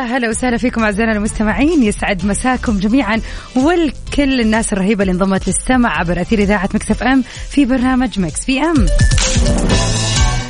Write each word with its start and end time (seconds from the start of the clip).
يا 0.00 0.16
هلا 0.16 0.28
وسهلا 0.28 0.56
فيكم 0.56 0.84
أعزائنا 0.84 1.12
المستمعين. 1.12 1.82
يسعد 1.82 2.26
مساكم 2.26 2.78
جميعا 2.78 3.20
والكل 3.56 4.40
الناس 4.40 4.72
الرهيبة 4.72 5.02
اللي 5.02 5.12
انضمت 5.12 5.48
للسمع 5.48 5.98
عبر 5.98 6.20
أثير 6.20 6.38
إذاعة 6.38 6.68
Mix 6.74 6.90
FM 6.90 7.24
في 7.50 7.64
برنامج 7.64 8.20
Mix 8.20 8.44
PM. 8.44 8.86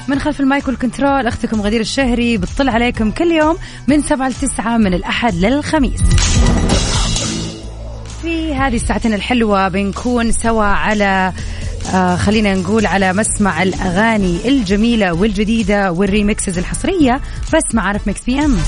من 0.08 0.18
خلف 0.18 0.40
المايك 0.40 0.68
وال 0.68 0.81
control 0.81 1.26
أختكم 1.26 1.60
غدير 1.60 1.80
الشهري 1.80 2.36
بتطل 2.36 2.68
عليكم 2.68 3.10
كل 3.10 3.32
يوم 3.32 3.56
من 3.88 4.02
7 4.02 4.28
ل 4.28 4.34
9 4.34 4.76
من 4.76 4.94
الأحد 4.94 5.34
للخميس. 5.34 6.00
في 8.22 8.54
هذه 8.54 8.76
الساعتين 8.76 9.14
الحلوة 9.14 9.68
بنكون 9.68 10.32
سوا 10.32 10.64
على 10.64 11.32
آه 11.94 12.16
خلينا 12.16 12.54
نقول 12.54 12.86
على 12.86 13.12
مسمع 13.12 13.62
الأغاني 13.62 14.48
الجميلة 14.48 15.12
والجديدة 15.12 15.92
وال 15.92 16.07
remixes 16.07 16.58
الحصرية. 16.58 17.20
بس 17.54 17.74
معارف 17.74 18.08
Mix 18.08 18.20
PM. 18.24 18.58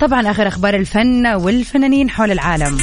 طبعا 0.00 0.30
آخر 0.30 0.48
أخبار 0.48 0.74
الفن 0.74 1.26
والفنانين 1.26 2.10
حول 2.10 2.30
العالم. 2.30 2.78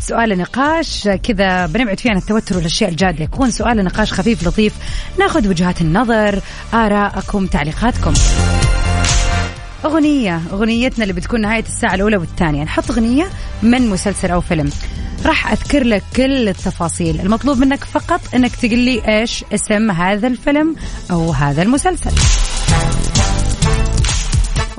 سؤال 0.00 0.38
نقاش 0.38 1.08
كذا 1.08 1.66
بنبعد 1.66 2.00
فيه 2.00 2.10
عن 2.10 2.16
التوتر 2.16 2.56
والأشياء 2.56 2.90
الجاده 2.90 3.24
يكون. 3.24 3.50
سؤال 3.50 3.84
نقاش 3.84 4.12
خفيف 4.12 4.46
لطيف. 4.46 4.72
ناخذ 5.18 5.48
وجهات 5.48 5.80
النظر 5.80 6.40
ارائكم 6.74 7.46
تعليقاتكم. 7.46 8.14
أغنية 9.84 10.40
أغنيتنا 10.52 11.04
اللي 11.04 11.14
بتكون 11.14 11.40
نهاية 11.40 11.64
الساعة 11.64 11.94
الأولى 11.94 12.16
والثانية. 12.16 12.64
نحط 12.64 12.90
أغنية 12.90 13.28
من 13.62 13.90
مسلسل 13.90 14.30
أو 14.30 14.40
فيلم. 14.40 14.70
راح 15.26 15.52
أذكر 15.52 15.84
لك 15.84 16.02
كل 16.16 16.48
التفاصيل. 16.48 17.20
المطلوب 17.20 17.58
منك 17.58 17.84
فقط 17.84 18.20
أنك 18.34 18.56
تقول 18.56 18.78
لي 18.78 19.18
إيش 19.20 19.44
اسم 19.54 19.90
هذا 19.90 20.26
الفيلم 20.28 20.76
أو 21.10 21.32
هذا 21.32 21.62
المسلسل. 21.62 22.12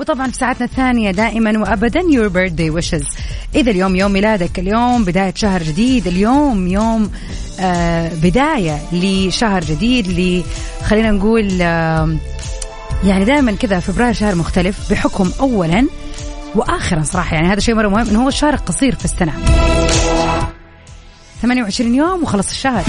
وطبعا 0.00 0.30
في 0.30 0.36
ساعتنا 0.36 0.64
الثانية 0.64 1.10
دائما 1.10 1.58
وأبدا 1.58 2.00
your 2.00 2.30
birthday 2.30 2.82
wishes. 2.82 3.18
إذا 3.54 3.70
اليوم 3.70 3.96
يوم 3.96 4.12
ميلادك 4.12 4.58
اليوم 4.58 5.04
بداية 5.04 5.34
شهر 5.36 5.62
جديد. 5.62 6.06
اليوم 6.06 6.66
يوم 6.66 7.10
آه 7.60 8.10
بداية 8.22 8.78
لشهر 8.92 9.64
جديد 9.64 10.08
ل 10.08 10.44
خلينا 10.84 11.10
نقول 11.10 11.58
آه 11.62 12.16
يعني 13.04 13.24
دائما 13.24 13.52
كذا 13.52 13.80
فبراير 13.80 14.12
شهر 14.12 14.34
مختلف 14.34 14.90
بحكم 14.90 15.30
اولا 15.40 15.86
واخرا 16.54 17.02
صراحة. 17.02 17.34
يعني 17.34 17.48
هذا 17.48 17.60
شيء 17.60 17.74
مرة 17.74 17.88
مهم 17.88 18.08
إنه 18.08 18.24
هو 18.24 18.28
الشهر 18.28 18.54
القصير 18.54 18.94
في 18.94 19.04
السنة. 19.04 19.32
28 21.42 21.94
يوم 21.94 22.22
وخلص 22.22 22.50
الشهر. 22.50 22.84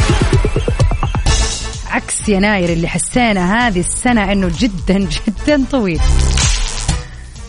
عكس 1.91 2.29
يناير 2.29 2.69
اللي 2.69 2.88
حسينا 2.88 3.67
هذه 3.67 3.79
السنة 3.79 4.31
إنه 4.31 4.51
جدا 4.59 5.07
جدا 5.28 5.63
طويل. 5.72 6.00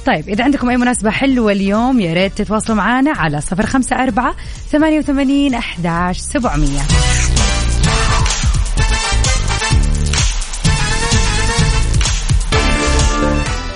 طيب 0.06 0.28
إذا 0.28 0.44
عندكم 0.44 0.70
أي 0.70 0.76
مناسبة 0.76 1.10
حلوة 1.10 1.52
اليوم 1.52 2.00
يا 2.00 2.14
ريت 2.14 2.38
تتواصلوا 2.38 2.76
معنا 2.76 3.12
على 3.12 3.40
صفر 3.40 3.66
خمسة 3.66 3.96
أربعة 3.96 4.34
ثمانية 4.72 4.98
وثمانين 4.98 5.54
أحداش 5.54 6.18
سبعمية. 6.18 6.80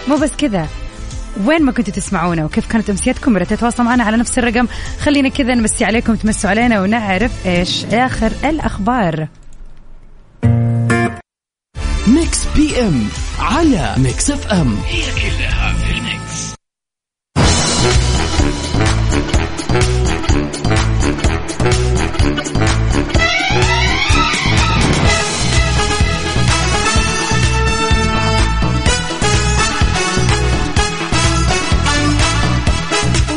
مو 0.09 0.17
بس 0.17 0.31
كذا 0.39 0.69
وين 1.45 1.63
ما 1.63 1.73
كنتوا 1.73 1.95
تسمعونا 1.95 2.45
وكيف 2.45 2.67
كانت 2.67 2.91
أمسيتكم 2.91 3.37
ريت 3.37 3.51
تتواصلوا 3.51 3.89
معنا 3.89 4.05
على 4.05 4.17
نفس 4.17 4.39
الرقم. 4.39 4.67
خلينا 5.01 5.29
كذا 5.29 5.55
نمسي 5.55 5.85
عليكم 5.85 6.15
تمسوا 6.15 6.51
علينا 6.51 6.81
ونعرف 6.81 7.47
إيش 7.47 7.85
آخر 7.85 8.33
الأخبار. 8.45 9.29
Mix 12.07 12.47
PM 12.57 13.07
على 13.39 13.95
Mix 13.99 14.31
FM 14.31 14.77
هي 14.87 15.03
كلها 15.03 15.62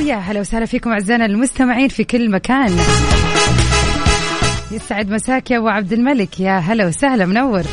ويا 0.06 0.16
هلا 0.16 0.40
وسهلا 0.40 0.66
فيكم 0.66 0.92
أعزائنا 0.92 1.26
المستمعين 1.26 1.88
في 1.88 2.04
كل 2.04 2.32
مكان. 2.32 2.78
يسعد 4.72 5.10
مساك 5.10 5.52
يا 5.52 5.58
أبو 5.58 5.68
عبد 5.68 5.94
الملك. 5.94 6.40
يا 6.40 6.58
هلا 6.58 6.88
وسهلا 6.88 7.26
منور. 7.26 7.64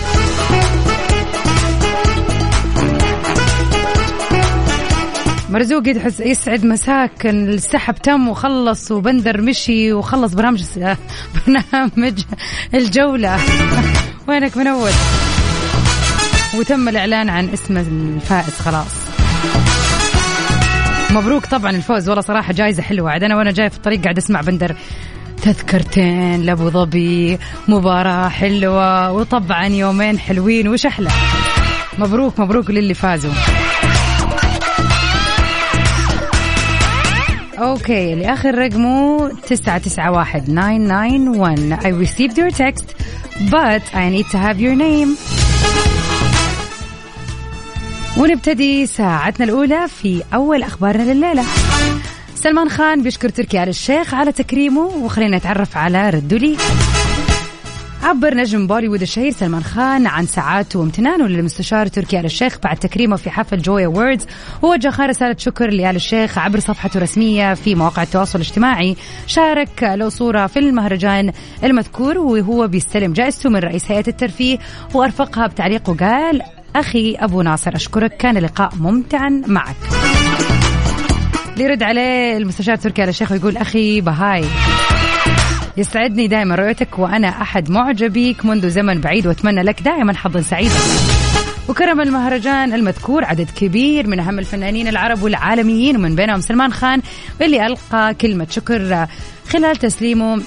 مرزوق 5.50 5.88
يدحس 5.88 6.20
يسعد 6.20 6.65
مساك. 6.66 7.26
السحب 7.26 7.94
تم 7.94 8.28
وخلص 8.28 8.93
وبندر 8.93 9.41
مشي 9.41 9.93
وخلص 9.93 10.34
برنامج 10.34 10.62
برنامج 11.47 12.22
الجولة. 12.75 13.38
وينك 14.28 14.56
منور؟ 14.56 14.91
وتم 16.59 16.88
الإعلان 16.88 17.28
عن 17.28 17.49
اسم 17.49 17.76
الفائز 17.76 18.54
خلاص. 18.54 19.01
مبروك 21.12 21.47
طبعا 21.47 21.71
الفوز. 21.71 22.09
والله 22.09 22.23
صراحة 22.23 22.53
جائزة 22.53 22.83
حلوة. 22.83 23.11
عاد 23.11 23.23
أنا 23.23 23.37
وأنا 23.37 23.50
جاي 23.50 23.71
في 23.71 23.77
الطريق 23.77 24.03
قاعد 24.03 24.19
أسمع 24.19 24.41
بندر. 24.41 24.77
تذكرتين 25.43 26.43
لأبو 26.43 26.71
ظبي 26.71 27.39
مباراة 27.69 28.28
حلوة 28.28 29.12
وطبعا 29.12 29.67
يومين 29.67 30.19
حلوين 30.19 30.69
وش 30.69 30.87
أحلى. 30.87 31.11
مبروك 31.99 32.41
مبروك 32.41 32.71
للي 32.71 32.95
فازوا. 32.95 33.33
okay 37.59 38.12
اللي 38.12 38.33
اخر 38.33 38.55
رقمه 38.59 39.31
تسعة 39.49 39.79
تسعة 39.79 40.11
واحد 40.11 40.50
nine 40.50 40.88
nine 40.88 41.28
one 41.28 41.76
I 41.77 42.06
received 42.06 42.37
your 42.37 42.50
text 42.50 42.84
but 43.50 43.83
I 43.94 44.09
need 44.11 44.27
to 44.33 44.39
have 44.39 44.61
your 44.61 44.75
name. 44.75 45.41
ونبتدي 48.22 48.86
ساعتنا 48.86 49.44
الأولى 49.44 49.88
في 49.88 50.22
أول 50.34 50.62
أخبارنا 50.62 51.12
لليلة. 51.12 51.44
سلمان 52.34 52.69
خان 52.69 53.02
بيشكر 53.02 53.28
تركي 53.28 53.62
آل 53.62 53.69
الشيخ 53.69 54.14
على 54.14 54.32
تكريمه 54.32 54.80
وخلينا 54.80 55.36
نتعرف 55.36 55.76
على 55.76 56.10
رده 56.10 56.36
لي. 56.36 56.56
عبر 58.02 58.34
نجم 58.34 58.66
بوليوود 58.66 59.02
الشهير 59.02 59.30
سلمان 59.32 59.62
خان 59.62 60.06
عن 60.06 60.26
سعادته 60.26 60.78
وامتنانه 60.78 61.26
للمستشار 61.26 61.86
تركي 61.86 62.20
آل 62.20 62.24
الشيخ 62.24 62.58
بعد 62.64 62.76
تكريمه 62.76 63.16
في 63.16 63.30
حفل 63.30 63.58
Joy 63.58 63.87
Awards 63.87 64.26
ووجه 64.62 64.90
خان 64.90 65.08
رسالة 65.08 65.36
شكر 65.38 65.70
لآل 65.70 65.96
الشيخ 65.96 66.38
عبر 66.38 66.60
صفحته 66.60 66.96
الرسمية 66.96 67.54
في 67.54 67.74
مواقع 67.74 68.02
التواصل 68.02 68.38
الاجتماعي. 68.38 68.96
شارك 69.26 69.82
له 69.82 70.08
صورة 70.08 70.46
في 70.46 70.58
المهرجان 70.58 71.32
المذكور 71.64 72.19
وهو 72.19 72.69
بيستلم 72.69 73.12
جائزته 73.12 73.50
من 73.50 73.58
رئيس 73.58 73.90
هيئة 73.90 74.08
الترفيه 74.08 74.58
وأرفقها 74.94 75.46
بتعليق 75.46 75.88
وقال 75.90 76.42
أخي 76.76 77.14
أبو 77.14 77.42
ناصر 77.42 77.76
أشكرك. 77.76 78.16
كان 78.16 78.38
لقاء 78.38 78.72
ممتعا 78.80 79.42
معك. 79.46 79.76
ليرد 81.56 81.82
عليه 81.82 82.36
المستشار 82.36 82.76
تركي 82.76 83.04
آل 83.04 83.08
الشيخ 83.08 83.32
ويقول 83.32 83.56
أخي 83.56 84.00
بهاي 84.00 84.44
يسعدني 85.76 86.26
دائما 86.26 86.54
رؤيتك 86.54 86.98
وأنا 86.98 87.28
أحد 87.28 87.70
معجبيك 87.70 88.44
منذ 88.44 88.69
زمن 88.69 89.00
بعيد 89.00 89.26
وأتمنى 89.26 89.62
لك 89.62 89.82
دائما 89.82 90.14
حظا 90.14 90.40
سعيدا. 90.40 90.74
وكرم 91.69 92.00
المهرجان 92.00 92.72
المذكور 92.72 93.24
عدد 93.24 93.48
كبير 93.56 94.06
من 94.06 94.20
أهم 94.20 94.38
الفنانين 94.38 94.88
العرب 94.88 95.22
والعالميين 95.22 95.96
ومن 95.96 96.16
بينهم 96.16 96.40
سلمان 96.40 96.72
خان 96.72 97.02
واللي 97.40 97.66
ألقى 97.66 98.14
كلمة 98.14 98.46
شكر 98.50 99.06
خلال 99.48 99.76
تسليمه 99.76 100.42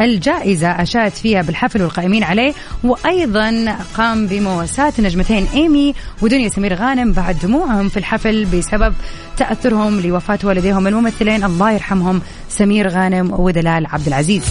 الجائزة 0.00 0.68
أشاد 0.68 1.12
فيها 1.12 1.42
بالحفل 1.42 1.82
والقائمين 1.82 2.24
عليه 2.24 2.54
وأيضا 2.84 3.76
قام 3.94 4.26
بمواساة 4.26 4.92
النجمتين 4.98 5.46
إيمي 5.54 5.94
ودنيا 6.22 6.48
سمير 6.48 6.74
غانم 6.74 7.12
بعد 7.12 7.38
دموعهم 7.38 7.88
في 7.88 7.96
الحفل 7.96 8.44
بسبب 8.44 8.94
تأثرهم 9.36 10.00
لوفاة 10.00 10.38
والديهم 10.44 10.86
الممثلين. 10.86 11.44
الله 11.44 11.70
يرحمهم 11.70 12.22
سمير 12.48 12.88
غانم 12.88 13.40
ودلال 13.40 13.86
عبد 13.86 14.06
العزيز. 14.06 14.42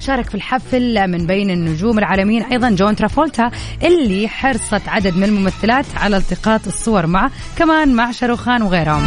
شارك 0.00 0.28
في 0.28 0.34
الحفل 0.34 1.08
من 1.08 1.26
بين 1.26 1.50
النجوم 1.50 1.98
العالميين 1.98 2.42
أيضا 2.42 2.70
جون 2.70 2.96
ترافولتا 2.96 3.50
اللي 3.82 4.28
حرصت 4.28 4.88
عدد 4.88 5.16
من 5.16 5.24
الممثلات 5.24 5.86
على 5.96 6.16
التقاط 6.16 6.66
الصور 6.66 7.06
معه 7.06 7.30
كمان 7.58 7.94
مع 7.94 8.10
شاروخان 8.10 8.62
وغيرهم. 8.62 9.06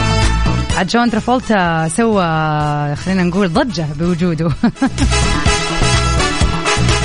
عاد 0.79 0.87
جون 0.87 1.09
ترافولتا 1.09 1.87
سوى 1.87 2.23
خلينا 2.95 3.23
نقول 3.23 3.53
ضجة 3.53 3.85
بوجوده. 3.99 4.51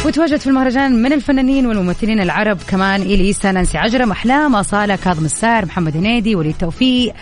وتواجد 0.05 0.37
في 0.37 0.47
المهرجان 0.47 1.03
من 1.03 1.13
الفنانين 1.13 1.67
والممثلين 1.67 2.21
العرب 2.21 2.59
كمان 2.69 3.03
إليسا 3.03 3.53
نانسي 3.53 3.79
عجرم 3.79 4.11
أحلام 4.11 4.57
أصالة 4.57 4.97
كاظم 4.97 5.25
السار 5.25 5.67
محمد 5.67 5.97
هنيدي 5.97 6.35
وليد 6.35 6.55
توفيق. 6.61 7.15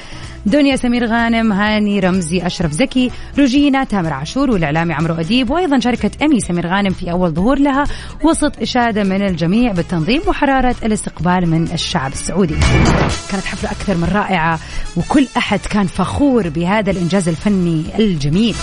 دنيا 0.46 0.76
سمير 0.76 1.06
غانم 1.06 1.52
هاني 1.52 2.00
رمزي 2.00 2.46
أشرف 2.46 2.72
زكي 2.72 3.10
روجينا 3.38 3.84
تامر 3.84 4.12
عاشور 4.12 4.50
والإعلامي 4.50 4.94
عمرو 4.94 5.14
أديب 5.14 5.50
وأيضا 5.50 5.78
شاركت 5.78 6.22
أمي 6.22 6.40
سمير 6.40 6.66
غانم 6.66 6.90
في 6.90 7.10
أول 7.10 7.30
ظهور 7.30 7.58
لها 7.58 7.84
وسط 8.24 8.62
إشادة 8.62 9.04
من 9.04 9.22
الجميع 9.22 9.72
بالتنظيم 9.72 10.20
وحرارة 10.26 10.76
الاستقبال 10.84 11.50
من 11.50 11.72
الشعب 11.72 12.12
السعودي. 12.12 12.56
كانت 13.30 13.44
حفلة 13.44 13.70
أكثر 13.70 13.96
من 13.96 14.08
رائعة 14.14 14.58
وكل 14.96 15.26
أحد 15.36 15.60
كان 15.60 15.86
فخور 15.86 16.48
بهذا 16.48 16.90
الإنجاز 16.90 17.28
الفني 17.28 17.84
الجميل. 17.98 18.54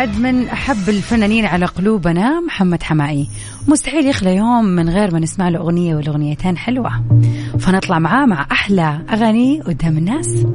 عد 0.00 0.18
من 0.18 0.48
أحب 0.48 0.88
الفنانين 0.88 1.44
على 1.44 1.66
قلوبنا 1.66 2.40
محمد 2.40 2.82
حمائي. 2.82 3.28
مستحيل 3.68 4.06
يخلى 4.06 4.36
يوم 4.36 4.64
من 4.64 4.88
غير 4.88 5.12
ما 5.12 5.20
نسمع 5.20 5.48
له 5.48 5.58
أغنية 5.58 5.94
والأغنيتين 5.94 6.56
حلوة. 6.56 6.90
فنطلع 7.58 7.98
معاه 7.98 8.26
مع 8.26 8.46
أحلى 8.52 9.00
أغاني 9.12 9.60
قدام 9.60 9.98
الناس. 9.98 10.46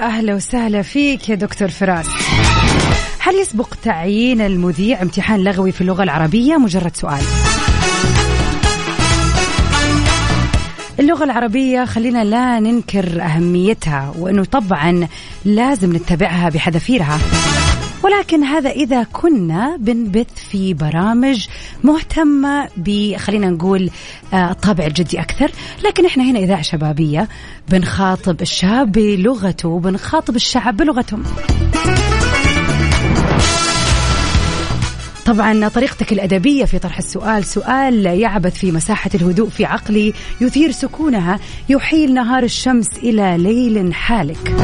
أهلا 0.00 0.34
وسهلا 0.34 0.82
فيك 0.82 1.28
يا 1.28 1.34
دكتور 1.34 1.68
فراس. 1.68 2.06
هل 3.18 3.34
يسبق 3.34 3.74
تعيين 3.82 4.40
المذيع 4.40 5.02
امتحان 5.02 5.44
لغوي 5.44 5.72
في 5.72 5.80
اللغة 5.80 6.02
العربية؟ 6.02 6.56
مجرد 6.56 6.96
سؤال. 6.96 7.22
اللغة 11.00 11.24
العربية 11.24 11.84
خلينا 11.84 12.24
لا 12.24 12.60
ننكر 12.60 13.22
أهميتها 13.22 14.14
وأنه 14.18 14.44
طبعا 14.44 15.08
لازم 15.44 15.96
نتبعها 15.96 16.48
بحذافيرها. 16.48 17.18
ولكن 18.02 18.44
هذا 18.44 18.70
إذا 18.70 19.02
كنا 19.02 19.76
بنبث 19.76 20.44
في 20.50 20.74
برامج 20.74 21.46
مهتمة 21.84 22.68
خلينا 23.16 23.50
نقول 23.50 23.90
آه، 24.32 24.50
الطابع 24.50 24.86
الجدي 24.86 25.20
أكثر. 25.20 25.50
لكن 25.84 26.06
إحنا 26.06 26.24
هنا 26.24 26.38
إذاعة 26.38 26.62
شبابية 26.62 27.28
بنخاطب 27.68 28.42
الشاب 28.42 28.92
بلغته 28.92 29.68
وبنخاطب 29.68 30.36
الشعب 30.36 30.76
بلغتهم 30.76 31.22
طبعا 35.26 35.68
طريقتك 35.68 36.12
الأدبية 36.12 36.64
في 36.64 36.78
طرح 36.78 36.98
السؤال 36.98 37.44
سؤال 37.44 38.06
يعبث 38.06 38.54
في 38.54 38.72
مساحة 38.72 39.10
الهدوء 39.14 39.48
في 39.48 39.64
عقلي 39.64 40.12
يثير 40.40 40.70
سكونها 40.70 41.40
يحيل 41.68 42.14
نهار 42.14 42.42
الشمس 42.42 42.86
إلى 43.02 43.36
ليل 43.38 43.94
حالك. 43.94 44.54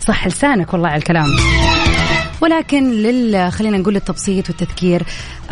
صح 0.00 0.26
لسانك 0.26 0.72
والله 0.72 0.88
على 0.88 0.98
الكلام. 0.98 1.26
ولكن 2.40 2.90
لل 2.90 3.52
خلينا 3.52 3.78
نقول 3.78 3.96
التبسيط 3.96 4.48
والتذكير 4.48 5.02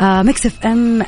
Mix 0.00 0.46
FM 0.46 1.02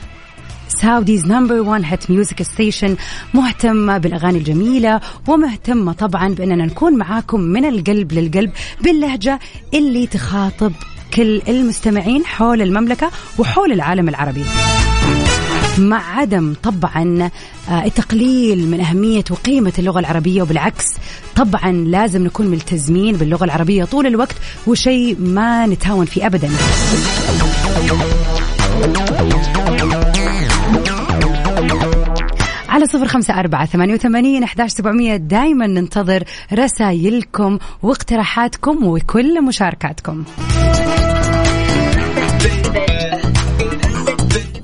Saudi's 0.68 1.26
number 1.26 1.60
1 1.60 1.82
hit 1.84 2.10
music 2.10 2.42
station 2.42 2.96
مهتمة 3.34 3.98
بالأغاني 3.98 4.38
الجميلة 4.38 5.00
ومهتمة 5.28 5.92
طبعا 5.92 6.34
بأننا 6.34 6.66
نكون 6.66 6.96
معاكم 6.98 7.40
من 7.40 7.64
القلب 7.64 8.12
للقلب 8.12 8.50
باللهجة 8.80 9.38
اللي 9.74 10.06
تخاطب 10.06 10.72
كل 11.14 11.42
المستمعين 11.48 12.26
حول 12.26 12.62
المملكة 12.62 13.10
وحول 13.38 13.72
العالم 13.72 14.08
العربي. 14.08 14.44
مع 15.78 16.18
عدم 16.18 16.54
طبعا 16.62 17.30
آه، 17.70 17.84
التقليل 17.84 18.68
من 18.70 18.80
أهمية 18.80 19.24
وقيمة 19.30 19.72
اللغة 19.78 20.00
العربية 20.00 20.42
وبالعكس 20.42 20.84
طبعا 21.36 21.72
لازم 21.72 22.24
نكون 22.24 22.46
ملتزمين 22.46 23.16
باللغة 23.16 23.44
العربية 23.44 23.84
طول 23.84 24.06
الوقت 24.06 24.36
وشيء 24.66 25.16
ما 25.20 25.66
نتهاون 25.66 26.04
فيه 26.04 26.26
أبدا. 26.26 26.50
صفر 32.88 33.08
خمسة 33.08 33.40
أربعة 33.40 33.66
ثمانية 33.66 33.94
وثمانين 33.94 34.42
أحداش 34.42 34.70
سبعمية. 34.70 35.16
دايما 35.16 35.66
ننتظر 35.66 36.24
رسائلكم 36.52 37.58
واقتراحاتكم 37.82 38.86
وكل 38.86 39.44
مشاركاتكم. 39.44 40.24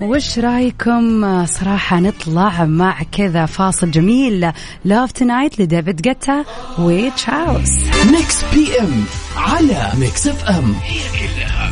وش 0.03 0.39
رأيكم 0.39 1.47
صراحة 1.47 2.01
نطلع 2.01 2.65
مع 2.65 3.03
كذا 3.13 3.47
فاصل 3.47 3.91
جميل؟ 3.91 4.53
لاف 4.85 5.13
تنايت 5.13 5.61
لديفيد 5.61 6.03
جيتا 6.03 6.45
Witch 6.79 7.31
house. 7.31 7.71
Mix 8.11 8.45
PM 8.55 9.05
على 9.37 9.93
Mix 9.99 10.27
FM 10.27 10.75
هي 10.83 11.01
كلها 11.19 11.64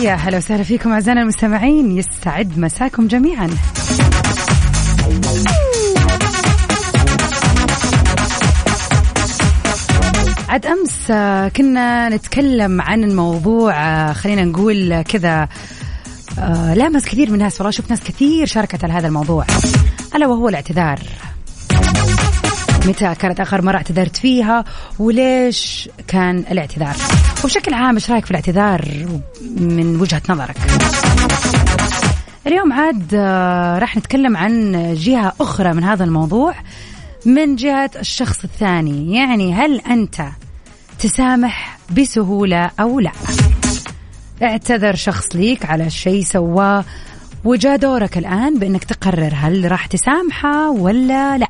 يا 0.00 0.14
هلا 0.14 0.36
وسهلا 0.36 0.62
فيكم 0.62 0.92
أعزائنا 0.92 1.22
المستمعين. 1.22 1.98
يسعد 1.98 2.58
مساكم 2.58 3.06
جميعا. 3.06 3.50
عاد 10.48 10.66
أمس 10.66 11.06
كنا 11.56 12.08
نتكلم 12.08 12.80
عن 12.80 13.04
الموضوع 13.04 14.12
خلينا 14.12 14.44
نقول 14.44 15.02
كذا 15.02 15.48
آه، 16.38 16.74
لامس 16.74 17.04
كثير 17.04 17.28
من 17.28 17.34
الناس 17.34 17.60
والله 17.60 17.70
شفت 17.70 17.90
ناس 17.90 18.00
كثير 18.00 18.46
شاركت 18.46 18.84
على 18.84 18.92
هذا 18.92 19.06
الموضوع. 19.06 19.46
ألا 20.14 20.26
وهو 20.26 20.48
الاعتذار. 20.48 20.98
متى 22.86 23.14
كانت 23.14 23.40
آخر 23.40 23.62
مرة 23.62 23.76
اعتذرت 23.76 24.16
فيها 24.16 24.64
وليش 24.98 25.88
كان 26.08 26.44
الاعتذار؟ 26.50 26.96
وبشكل 27.44 27.74
عام 27.74 27.94
إيش 27.94 28.10
رأيك 28.10 28.24
في 28.24 28.30
الاعتذار 28.30 29.06
من 29.56 30.00
وجهة 30.00 30.22
نظرك؟ 30.28 30.56
اليوم 32.46 32.72
عاد 32.72 33.14
راح 33.80 33.96
نتكلم 33.96 34.36
عن 34.36 34.94
جهة 34.94 35.32
أخرى 35.40 35.72
من 35.72 35.84
هذا 35.84 36.04
الموضوع 36.04 36.54
من 37.26 37.56
جهة 37.56 37.90
الشخص 37.96 38.44
الثاني. 38.44 39.16
يعني 39.16 39.54
هل 39.54 39.80
أنت 39.80 40.22
تسامح 40.98 41.78
بسهولة 41.98 42.70
أو 42.80 43.00
لا؟ 43.00 43.12
اعتذر 44.42 44.94
شخص 44.94 45.36
ليك 45.36 45.66
على 45.66 45.90
شيء 45.90 46.24
سواه 46.24 46.84
وجاء 47.44 47.76
دورك 47.76 48.18
الآن 48.18 48.58
بأنك 48.58 48.84
تقرر 48.84 49.32
هل 49.34 49.72
راح 49.72 49.86
تسامحه 49.86 50.70
ولا 50.70 51.38
لا. 51.38 51.48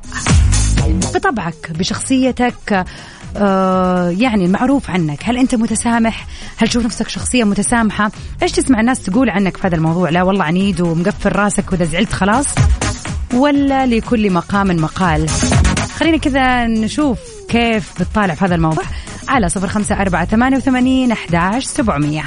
بطبعك 1.21 1.71
بشخصيتك 1.71 2.85
آه 3.37 4.09
يعني 4.09 4.45
المعروف 4.45 4.89
عنك. 4.89 5.19
هل 5.23 5.37
أنت 5.37 5.55
متسامح؟ 5.55 6.27
هل 6.57 6.67
تشوف 6.67 6.85
نفسك 6.85 7.07
شخصية 7.09 7.43
متسامحة؟ 7.43 8.11
إيش 8.43 8.51
تسمع 8.51 8.79
الناس 8.79 9.03
تقول 9.03 9.29
عنك 9.29 9.57
في 9.57 9.67
هذا 9.67 9.75
الموضوع؟ 9.75 10.09
لا 10.09 10.23
والله 10.23 10.43
عنيد 10.43 10.81
ومقفل 10.81 11.31
راسك 11.35 11.71
وإذا 11.71 11.85
زعلت 11.85 12.13
خلاص. 12.13 12.45
ولا 13.33 13.85
لكل 13.85 14.31
مقام 14.31 14.67
مقال. 14.67 15.29
خلينا 15.95 16.17
كذا 16.17 16.67
نشوف 16.67 17.19
كيف 17.49 18.01
بتطالع 18.01 18.33
في 18.33 18.45
هذا 18.45 18.55
الموضوع. 18.55 18.83
على 19.27 19.49
صفر 19.49 19.67
خمسة 19.67 20.01
أربعة 20.01 20.25
ثمانية 20.25 20.57
وثمانين 20.57 21.11
أحداش 21.11 21.65
سبعمية. 21.65 22.23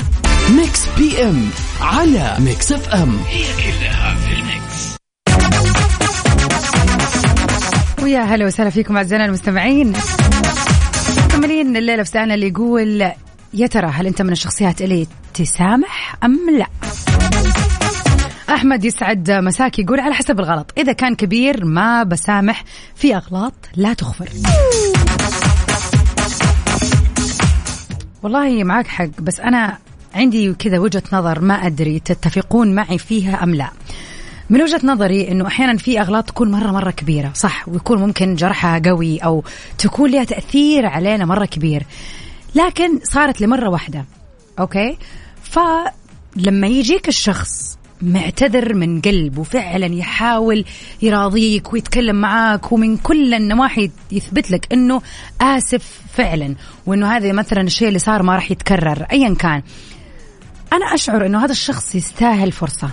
Mix 0.57 0.87
PM 0.99 1.49
على 1.81 2.37
Mix 2.39 2.73
FM. 2.73 3.19
هي 3.29 3.45
كلها 3.45 4.15
في 4.15 4.34
ويا 8.05 8.21
هلا 8.21 8.47
وسهلا 8.47 8.71
فيكم 8.71 8.97
أعزائنا 8.97 9.25
المستمعين. 9.25 9.93
مكملين 11.25 11.77
الليلة 11.77 12.03
في 12.03 12.11
سؤالنا 12.11 12.35
اللي 12.35 12.49
يقول 12.49 13.11
يا 13.55 13.67
ترى 13.67 13.87
هل 13.87 14.07
أنت 14.07 14.23
من 14.23 14.33
الشخصيات 14.33 14.83
اللي 14.83 15.07
تسامح 15.35 16.17
أم 16.25 16.39
لا؟ 16.59 16.67
أحمد 18.55 18.85
يسعد 18.85 19.31
مساك 19.31 19.79
يقول 19.79 20.01
على 20.01 20.15
حسب 20.15 20.41
الغلط. 20.41 20.73
إذا 20.79 20.93
كان 20.93 21.15
كبير 21.15 21.65
ما 21.65 22.03
بسامح 22.03 22.65
في 22.95 23.17
أغلاط 23.17 23.55
لا 23.77 23.95
تغفر. 23.95 24.29
والله 28.23 28.65
معك 28.65 28.87
حق 28.87 29.21
بس 29.21 29.41
أنا 29.41 29.79
عندي 30.15 30.53
كذا 30.53 30.79
وجهة 30.79 31.03
نظر 31.13 31.41
ما 31.41 31.55
أدري 31.55 32.01
تتفقون 32.01 32.75
معي 32.75 32.99
فيها 32.99 33.43
أم 33.43 33.55
لا. 33.55 33.71
من 34.51 34.63
وجهة 34.63 34.81
نظري 34.85 35.29
إنه 35.29 35.47
أحيانا 35.47 35.77
في 35.77 36.01
أغلاط 36.01 36.25
تكون 36.25 36.51
مرة 36.51 36.71
مرة 36.73 36.91
كبيرة 36.91 37.33
صح 37.35 37.69
ويكون 37.69 37.99
ممكن 37.99 38.35
جرحها 38.35 38.83
قوي 38.85 39.19
أو 39.19 39.45
تكون 39.79 40.11
لها 40.11 40.25
تأثير 40.25 40.87
علينا 40.87 41.25
مرة 41.25 41.45
كبير. 41.45 41.83
لكن 42.55 43.01
صارت 43.03 43.41
لمرة 43.41 43.69
واحدة 43.69 44.05
أوكي؟ 44.59 44.99
فلما 45.43 46.67
يجيك 46.67 47.09
الشخص 47.09 47.79
معتذر 48.03 48.75
من 48.75 49.01
قلب 49.01 49.39
وفعلا 49.39 49.87
يحاول 49.87 50.65
يراضيك 51.03 51.73
ويتكلم 51.73 52.17
معاك 52.17 52.73
ومن 52.73 52.97
كل 52.97 53.35
النواحي 53.35 53.91
يثبت 54.13 54.51
لك 54.51 54.73
إنه 54.73 55.03
آسف 55.41 56.01
فعلا 56.15 56.55
وإنه 56.87 57.17
هذا 57.17 57.33
مثلا 57.33 57.61
الشيء 57.61 57.89
اللي 57.89 57.99
صار 57.99 58.23
ما 58.23 58.35
راح 58.35 58.51
يتكرر 58.51 59.07
ايا 59.13 59.35
كان. 59.35 59.63
أنا 60.73 60.95
أشعر 60.95 61.27
إنه 61.27 61.45
هذا 61.45 61.53
الشخص 61.53 61.95
يستاهل 61.95 62.53
فرصة. 62.53 62.91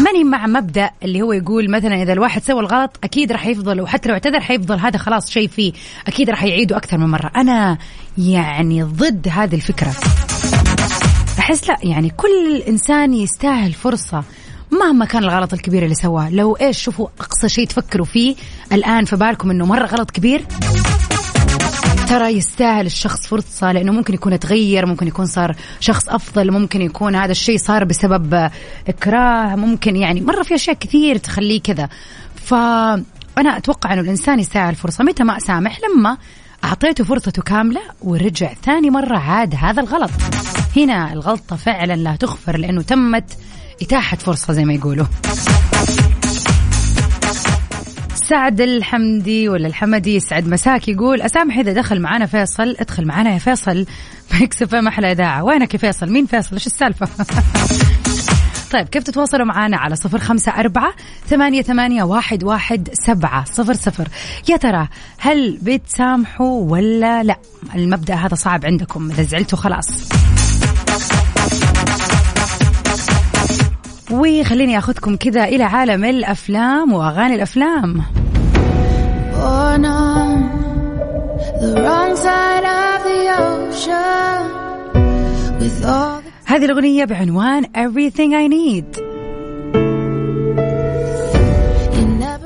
ماني 0.00 0.24
مع 0.24 0.46
مبدأ 0.46 0.90
اللي 1.02 1.22
هو 1.22 1.32
يقول 1.32 1.70
مثلا 1.70 2.02
إذا 2.02 2.12
الواحد 2.12 2.42
سوى 2.42 2.60
الغلط 2.60 2.98
أكيد 3.04 3.32
راح 3.32 3.46
يفضل 3.46 3.80
وحتى 3.80 4.08
لو 4.08 4.14
اعتذر 4.14 4.40
حيفضل 4.40 4.78
هذا 4.78 4.98
خلاص 4.98 5.30
شيء 5.30 5.48
فيه. 5.48 5.72
أكيد 6.06 6.30
راح 6.30 6.44
يعيده 6.44 6.76
أكثر 6.76 6.98
من 6.98 7.06
مرة. 7.06 7.30
أنا 7.36 7.78
يعني 8.18 8.82
ضد 8.82 9.28
هذه 9.30 9.54
الفكرة. 9.54 9.94
أحس 11.38 11.68
لا 11.68 11.76
يعني 11.82 12.10
كل 12.10 12.62
إنسان 12.68 13.14
يستاهل 13.14 13.72
فرصة 13.72 14.24
مهما 14.70 15.04
كان 15.04 15.24
الغلط 15.24 15.52
الكبير 15.52 15.82
اللي 15.82 15.94
سواه. 15.94 16.30
لو 16.30 16.56
إيش 16.56 16.82
شوفوا 16.82 17.08
أقصى 17.20 17.48
شيء 17.48 17.66
تفكروا 17.66 18.06
فيه 18.06 18.36
الآن 18.72 19.04
في 19.04 19.16
بالكم 19.16 19.50
إنه 19.50 19.66
مرة 19.66 19.86
غلط 19.86 20.10
كبير. 20.10 20.44
ترى 22.08 22.28
يستاهل 22.28 22.86
الشخص 22.86 23.26
فرصة 23.26 23.72
لأنه 23.72 23.92
ممكن 23.92 24.14
يكون 24.14 24.38
تغير 24.38 24.86
ممكن 24.86 25.06
يكون 25.06 25.26
صار 25.26 25.56
شخص 25.80 26.08
أفضل 26.08 26.50
ممكن 26.50 26.82
يكون 26.82 27.14
هذا 27.14 27.32
الشيء 27.32 27.58
صار 27.58 27.84
بسبب 27.84 28.50
إكراه 28.88 29.56
ممكن 29.56 29.96
يعني 29.96 30.20
مرة 30.20 30.42
في 30.42 30.54
أشياء 30.54 30.76
كثير 30.76 31.16
تخليه 31.16 31.60
كذا. 31.60 31.88
فأنا 32.34 33.56
أتوقع 33.56 33.92
أنه 33.92 34.00
الإنسان 34.00 34.40
يستاهل 34.40 34.74
فرصة 34.74 35.04
متى 35.04 35.24
ما 35.24 35.36
أسامح 35.36 35.78
لما 35.80 36.16
أعطيته 36.64 37.04
فرصته 37.04 37.42
كاملة 37.42 37.80
ورجع 38.02 38.52
ثاني 38.62 38.90
مرة 38.90 39.18
عاد 39.18 39.54
هذا 39.54 39.82
الغلط. 39.82 40.10
هنا 40.76 41.12
الغلطة 41.12 41.56
فعلا 41.56 41.96
لا 41.96 42.16
تغفر 42.16 42.56
لأنه 42.56 42.82
تمت 42.82 43.38
إتاحة 43.82 44.16
فرصة 44.16 44.52
زي 44.52 44.64
ما 44.64 44.72
يقولوا. 44.72 45.06
سعد 48.28 48.60
الحمدي 48.60 49.48
ولا 49.48 49.66
الحمدي 49.66 50.14
يسعد 50.14 50.48
مساك 50.48 50.88
يقول 50.88 51.22
أسامح 51.22 51.58
إذا 51.58 51.72
دخل 51.72 52.00
معنا 52.00 52.26
فيصل 52.26 52.76
ادخل 52.78 53.06
معنا 53.06 53.32
يا 53.32 53.38
فيصل. 53.38 53.86
مكسف 54.40 54.74
أحلى 54.74 55.12
إذاعة. 55.12 55.44
وينك 55.44 55.74
يا 55.74 55.78
فيصل؟ 55.78 56.12
مين 56.12 56.26
فيصل؟ 56.26 56.54
إيش 56.56 56.66
السالفة? 56.66 57.08
طيب 58.72 58.88
كيف 58.88 59.02
تتواصلوا 59.02 59.46
معنا 59.46 59.76
على 59.76 59.96
صفر 59.96 60.18
خمسة 60.18 60.52
أربعة 60.52 60.94
ثمانية, 61.26 61.62
ثمانية 61.62 62.02
واحد, 62.02 62.44
واحد 62.44 62.88
سبعة 62.92 63.44
صفر 63.44 63.74
صفر؟ 63.74 64.08
يا 64.48 64.56
ترى 64.56 64.88
هل 65.18 65.58
بتسامحوا 65.62 66.70
ولا 66.70 67.22
لا؟ 67.22 67.36
المبدأ 67.74 68.14
هذا 68.14 68.34
صعب 68.34 68.66
عندكم 68.66 69.10
إذا 69.10 69.22
زعلتوا 69.22 69.58
خلاص. 69.58 69.88
وخليني 74.10 74.78
أخذكم 74.78 75.16
كذا 75.16 75.44
إلى 75.44 75.64
عالم 75.64 76.04
الأفلام 76.04 76.92
وأغاني 76.92 77.34
الأفلام. 77.34 78.02
هذه 86.46 86.64
الأغنية 86.64 87.04
بعنوان 87.04 87.64
Everything 87.64 88.32
I 88.32 88.48
Need. 88.48 89.00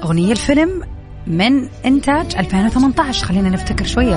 أغنية 0.04 0.32
الفيلم 0.32 0.82
من 1.26 1.68
إنتاج 1.86 2.36
2018 2.36 3.24
خلينا 3.26 3.48
نفتكر 3.48 3.84
شوية. 3.84 4.16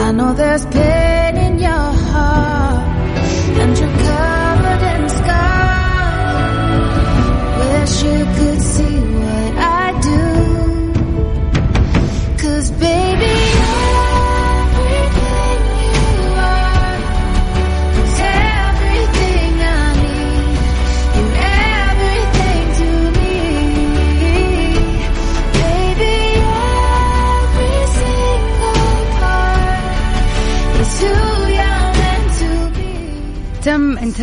I 0.00 0.12
know 0.12 0.32
there's 0.32 0.64
pain 0.66 1.36
in 1.36 1.58
your 1.58 1.92
heart 2.10 2.86
and 3.60 3.78
you're 3.78 3.96
covered 4.06 4.82
in 4.94 5.08
scars. 5.18 5.98
Wish 7.58 7.94
you 8.04 8.20
could 8.36 8.60
see 8.62 9.07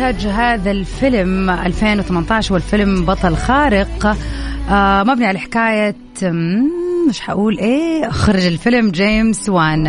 إنتاج 0.06 0.26
هذا 0.26 0.70
الفيلم 0.70 1.50
2018 1.50 2.54
والفيلم 2.54 3.04
بطل 3.04 3.36
خارق. 3.36 4.16
آه 4.70 5.02
مبني 5.02 5.26
على 5.26 5.38
حكاية 5.38 5.94
مش 7.08 7.20
حقول 7.20 7.58
إيه 7.58 8.08
أخرج 8.08 8.46
الفيلم 8.46 8.90
جيمس 8.90 9.48
وان. 9.48 9.86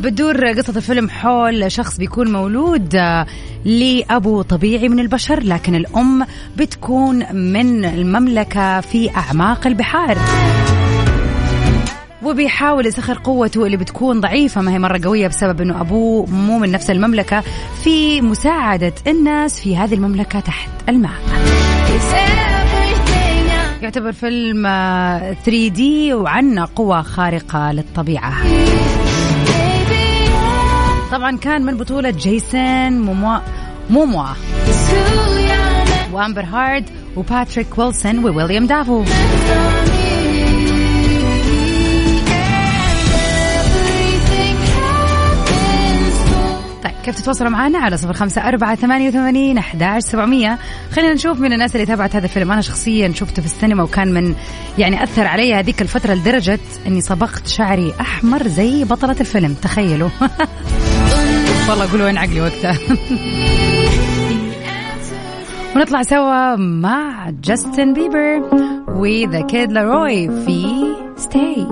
بتدور 0.00 0.46
قصة 0.52 0.76
الفيلم 0.76 1.10
حول 1.10 1.72
شخص 1.72 1.96
بيكون 1.96 2.32
مولود 2.32 2.94
آه، 2.94 3.26
لأبو 3.64 4.42
طبيعي 4.42 4.88
من 4.88 5.00
البشر 5.00 5.42
لكن 5.42 5.74
الأم 5.74 6.26
بتكون 6.56 7.34
من 7.34 7.84
المملكة 7.84 8.80
في 8.80 9.10
أعماق 9.16 9.66
البحار. 9.66 10.18
وبيحاول 12.22 12.86
يسخر 12.86 13.18
قوته 13.24 13.66
اللي 13.66 13.76
بتكون 13.76 14.20
ضعيفة 14.20 14.60
ما 14.60 14.72
هي 14.72 14.78
مرة 14.78 15.00
قوية 15.04 15.28
بسبب 15.28 15.60
أنه 15.60 15.80
أبوه 15.80 16.26
مو 16.26 16.58
من 16.58 16.70
نفس 16.70 16.90
المملكة 16.90 17.42
في 17.84 18.20
مساعدة 18.20 18.92
الناس 19.06 19.60
في 19.60 19.76
هذه 19.76 19.94
المملكة 19.94 20.40
تحت 20.40 20.68
الماء. 20.88 21.12
يعتبر 23.82 24.12
فيلم 24.12 24.66
3D 25.44 25.80
آه، 25.80 26.14
وعن 26.14 26.58
قوة 26.58 27.02
خارقة 27.02 27.72
للطبيعة. 27.72 28.34
طبعا 31.12 31.36
كان 31.36 31.62
من 31.62 31.76
بطولة 31.76 32.10
جيسون 32.10 33.00
موموا 33.00 33.38
موموا 33.90 34.28
وأمبر 36.12 36.44
هارد 36.44 36.84
وباتريك 37.16 37.78
ويلسون 37.78 38.24
وويليام 38.24 38.66
دافو. 38.66 39.04
كيف 47.10 47.20
تتواصلوا 47.20 47.50
معنا 47.50 47.78
على 47.78 47.96
صفر 47.96 48.12
خمسة 48.12 48.48
أربعة 48.48 48.74
ثمانية 48.74 49.08
وثمانين 49.08 49.58
أحداش 49.58 50.02
سبعمية. 50.02 50.58
خلينا 50.92 51.14
نشوف 51.14 51.40
من 51.40 51.52
الناس 51.52 51.74
اللي 51.74 51.86
تابعت 51.86 52.16
هذا 52.16 52.24
الفيلم. 52.24 52.52
أنا 52.52 52.60
شخصيا 52.60 53.12
شفته 53.12 53.42
في 53.42 53.48
السينما 53.48 53.82
وكان 53.82 54.14
من 54.14 54.34
يعني 54.78 55.02
أثر 55.02 55.26
علي 55.26 55.54
هذيك 55.54 55.82
الفترة 55.82 56.14
لدرجة 56.14 56.58
أني 56.86 57.00
صبغت 57.00 57.46
شعري 57.46 57.92
أحمر 58.00 58.48
زي 58.48 58.84
بطلة 58.84 59.16
الفيلم. 59.20 59.54
تخيلوا. 59.62 60.08
والله 61.68 61.84
أقول 61.84 62.02
وين 62.02 62.18
عقلي 62.18 62.40
وقتها. 62.40 62.78
ونطلع 65.76 66.02
سوا 66.02 66.56
مع 66.56 67.30
جاستن 67.30 67.92
بيبر 67.92 68.50
وذا 68.88 69.40
كيد 69.40 69.72
لاروي 69.72 70.28
في 70.28 70.66
ستي 71.16 71.66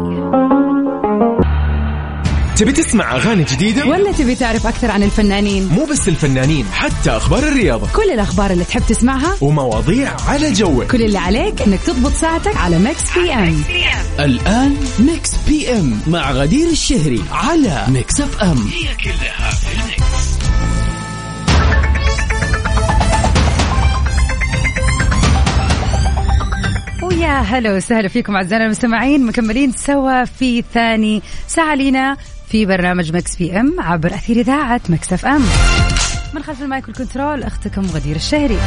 تبي 2.59 2.73
تسمع 2.73 3.17
أغاني 3.17 3.45
جديدة؟ 3.45 3.87
ولا 3.87 4.13
تبي 4.13 4.35
تعرف 4.35 4.67
أكثر 4.67 4.91
عن 4.91 5.03
الفنانين؟ 5.03 5.69
مو 5.69 5.85
بس 5.85 6.09
الفنانين 6.09 6.67
حتى 6.73 7.11
أخبار 7.11 7.43
الرياضة 7.43 7.89
كل 7.93 8.11
الأخبار 8.11 8.51
اللي 8.51 8.65
تحب 8.65 8.83
تسمعها 8.89 9.37
ومواضيع 9.41 10.17
على 10.29 10.53
جوك 10.53 10.85
كل 10.87 11.03
اللي 11.03 11.19
عليك 11.19 11.63
إنك 11.63 11.81
تضبط 11.81 12.13
ساعتك 12.13 12.57
على 12.57 12.79
ميكس 12.79 13.19
بي 13.19 13.33
إم 13.33 13.63
الآن 14.21 14.77
ميكس 14.99 15.31
بي 15.49 15.73
إم 15.73 16.01
مع 16.07 16.33
غدير 16.33 16.69
الشهري 16.69 17.23
على 17.33 17.85
ميكس 17.89 18.21
أف 18.21 18.43
إم 18.43 18.69
هي 18.73 18.95
كلها 19.05 19.51
في 19.51 19.81
الميكس. 19.81 20.29
ويا 27.03 27.41
هلا 27.41 27.77
وسهلا 27.77 28.09
فيكم 28.09 28.37
أعزائنا 28.37 28.65
المستمعين 28.65 29.27
مكملين 29.27 29.73
سوا 29.73 30.25
في 30.25 30.65
ثاني 30.75 31.23
ساعة 31.47 31.75
لينا 31.75 32.17
في 32.51 32.67
برنامج 32.67 33.13
Mix 33.17 33.37
PM 33.37 33.77
عبر 33.79 34.15
أثير 34.15 34.37
إذاعة 34.37 34.81
Mix 34.89 35.13
FM. 35.13 35.43
من 36.35 36.43
خلف 36.43 36.63
ال 36.63 36.69
mic 36.69 36.89
وال 36.89 37.01
control 37.01 37.43
أختكم 37.43 37.87
غدير 37.87 38.17
الشهري. 38.17 38.59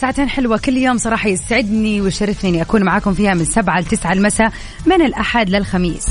ساعتين 0.00 0.28
حلوة 0.28 0.58
كل 0.58 0.76
يوم 0.76 0.98
صراحة 0.98 1.28
يسعدني 1.28 2.00
ويشرفني 2.00 2.50
اني 2.50 2.62
أكون 2.62 2.82
معاكم 2.82 3.14
فيها 3.14 3.34
من 3.34 3.44
سبعة 3.44 3.80
لتسعة 3.80 4.12
المساء 4.12 4.52
من 4.86 5.02
الأحد 5.02 5.50
للخميس. 5.50 6.06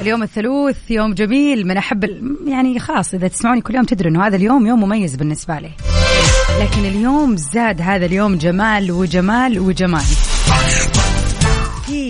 اليوم 0.00 0.22
الثلوث 0.22 0.76
يوم 0.90 1.14
جميل 1.14 1.66
من 1.66 1.78
ال- 1.78 2.36
يعني 2.46 2.78
خلاص 2.78 3.14
إذا 3.14 3.28
تسمعوني 3.28 3.60
كل 3.60 3.74
يوم 3.74 3.84
تدروا 3.84 4.10
إنه 4.10 4.26
هذا 4.26 4.36
اليوم 4.36 4.66
يوم 4.66 4.80
مميز 4.84 5.16
بالنسبة 5.16 5.58
لي. 5.58 5.70
لكن 6.60 6.84
اليوم 6.84 7.36
زاد 7.36 7.80
هذا 7.80 8.06
اليوم 8.06 8.38
جمال 8.38 8.92
وجمال 8.92 9.58
وجمال. 9.58 10.04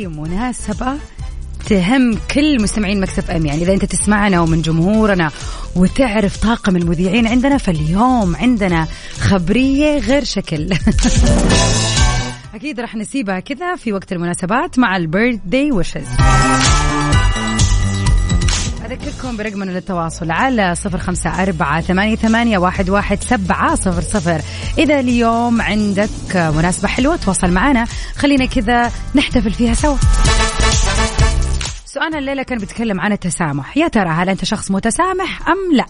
في 0.01 0.07
مناسبة 0.07 0.97
تهم 1.69 2.19
كل 2.35 2.63
مستمعين 2.63 3.01
Mix 3.01 3.31
FM 3.31 3.47
يعني 3.47 3.63
إذا 3.63 3.73
أنت 3.73 3.85
تسمعنا 3.85 4.41
ومن 4.41 4.63
جمهورنا 4.63 5.31
وتعرف 5.77 6.37
طاقم 6.37 6.77
المذيعين 6.77 7.27
عندنا 7.27 7.59
فاليوم 7.59 8.37
عندنا 8.37 8.87
خبرية 9.21 9.99
غير 9.99 10.25
شكل. 10.25 10.69
أكيد 12.55 12.81
راح 12.81 12.95
نسيبها 12.95 13.41
كذا 13.41 13.77
في 13.77 13.93
وقت 13.93 14.13
المناسبات 14.13 14.79
مع 14.79 14.97
ال 14.97 15.39
birthday 15.45 15.73
wishes 15.73 16.07
أذكركم 18.91 19.37
برقمنا 19.37 19.71
للتواصل 19.71 20.31
على 20.31 20.75
صفر 20.75 20.99
خمسة 20.99 21.43
أربعة 21.43 21.81
ثمانية, 21.81 22.17
ثمانية 22.17 22.59
واحد, 22.59 22.91
واحد 22.91 23.23
سبعة 23.23 23.75
صفر 23.75 24.01
صفر. 24.01 24.41
إذا 24.79 25.01
اليوم 25.01 25.63
عندك 25.63 26.37
مناسبة 26.37 26.89
حلوة 26.89 27.17
تواصل 27.17 27.51
معنا. 27.51 27.87
خلينا 28.17 28.47
كذا 28.47 28.93
نحتفل 29.15 29.53
فيها 29.53 29.75
سوا. 29.75 29.97
سؤالنا 31.87 32.19
الليلة 32.19 32.43
كان 32.43 32.59
بيتكلم 32.59 33.01
عن 33.01 33.13
التسامح. 33.13 33.77
يا 33.77 33.89
ترى 33.89 34.09
هل 34.09 34.29
أنت 34.29 34.45
شخص 34.45 34.71
متسامح 34.71 35.49
أم 35.49 35.77
لا؟ 35.77 35.87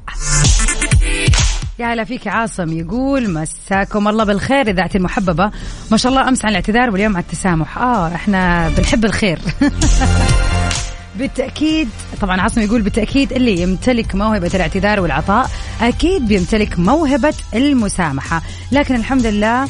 يا 1.79 1.87
هلا 1.87 2.05
فيك 2.05 2.29
عاصم. 2.29 2.79
يقول 2.79 3.33
مساكم 3.33 4.09
الله 4.09 4.25
بالخير 4.25 4.69
اذاعتي 4.69 4.99
المحببة. 4.99 5.51
ما 5.91 5.97
شاء 5.97 6.13
الله 6.13 6.29
أمس 6.29 6.45
عن 6.45 6.51
الاعتذار 6.51 6.91
واليوم 6.91 7.17
على 7.17 7.25
التسامح. 7.25 7.79
آه 7.79 8.15
إحنا 8.15 8.69
بنحب 8.69 9.05
الخير. 9.05 9.39
بالتأكيد 11.17 11.89
طبعا 12.21 12.41
عاصم 12.41 12.61
يقول 12.61 12.83
بالتأكيد 12.83 13.33
اللي 13.33 13.61
يمتلك 13.61 14.15
موهبة 14.15 14.51
الاعتذار 14.55 15.01
والعطاء 15.01 15.51
أكيد 15.81 16.29
بيمتلك 16.29 16.79
موهبة 16.79 17.35
المسامحة. 17.55 18.43
لكن 18.73 18.95
الحمد 18.95 19.27
لله 19.27 19.69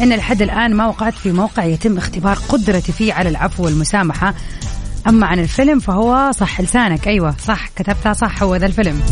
أن 0.00 0.12
لحد 0.12 0.42
الآن 0.42 0.74
ما 0.74 0.86
وقعت 0.86 1.14
في 1.14 1.32
موقع 1.32 1.64
يتم 1.64 1.98
اختبار 1.98 2.38
قدرتي 2.48 2.92
فيه 2.92 3.12
على 3.12 3.28
العفو 3.28 3.64
والمسامحة. 3.64 4.34
أما 5.08 5.26
عن 5.26 5.38
الفيلم 5.38 5.78
فهو 5.78 6.30
صح 6.34 6.60
لسانك. 6.60 7.08
أيوة 7.08 7.34
صح 7.46 7.68
كتبتها 7.68 8.12
صح 8.12 8.42
هو 8.42 8.56
ذا 8.56 8.66
الفيلم. 8.66 9.02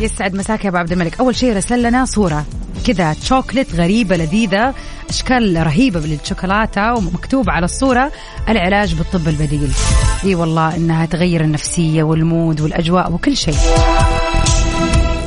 يسعد 0.00 0.34
مساك 0.34 0.64
يا 0.64 0.68
أبو 0.68 0.76
عبد 0.76 0.92
الملك. 0.92 1.20
أول 1.20 1.36
شيء 1.36 1.56
رسل 1.56 1.82
لنا 1.82 2.04
صورة. 2.04 2.44
كذا 2.86 3.16
شوكلت 3.22 3.74
غريبة 3.74 4.16
لذيذة 4.16 4.74
أشكال 5.08 5.66
رهيبة 5.66 6.00
بالشوكولاتة 6.00 6.94
ومكتوب 6.94 7.50
على 7.50 7.64
الصورة 7.64 8.12
العلاج 8.48 8.94
بالطب 8.94 9.28
البديل. 9.28 9.70
إي 10.24 10.34
والله 10.34 10.76
إنها 10.76 11.06
تغير 11.06 11.44
النفسية 11.44 12.02
والمود 12.02 12.60
والأجواء 12.60 13.12
وكل 13.12 13.36
شيء. 13.36 13.54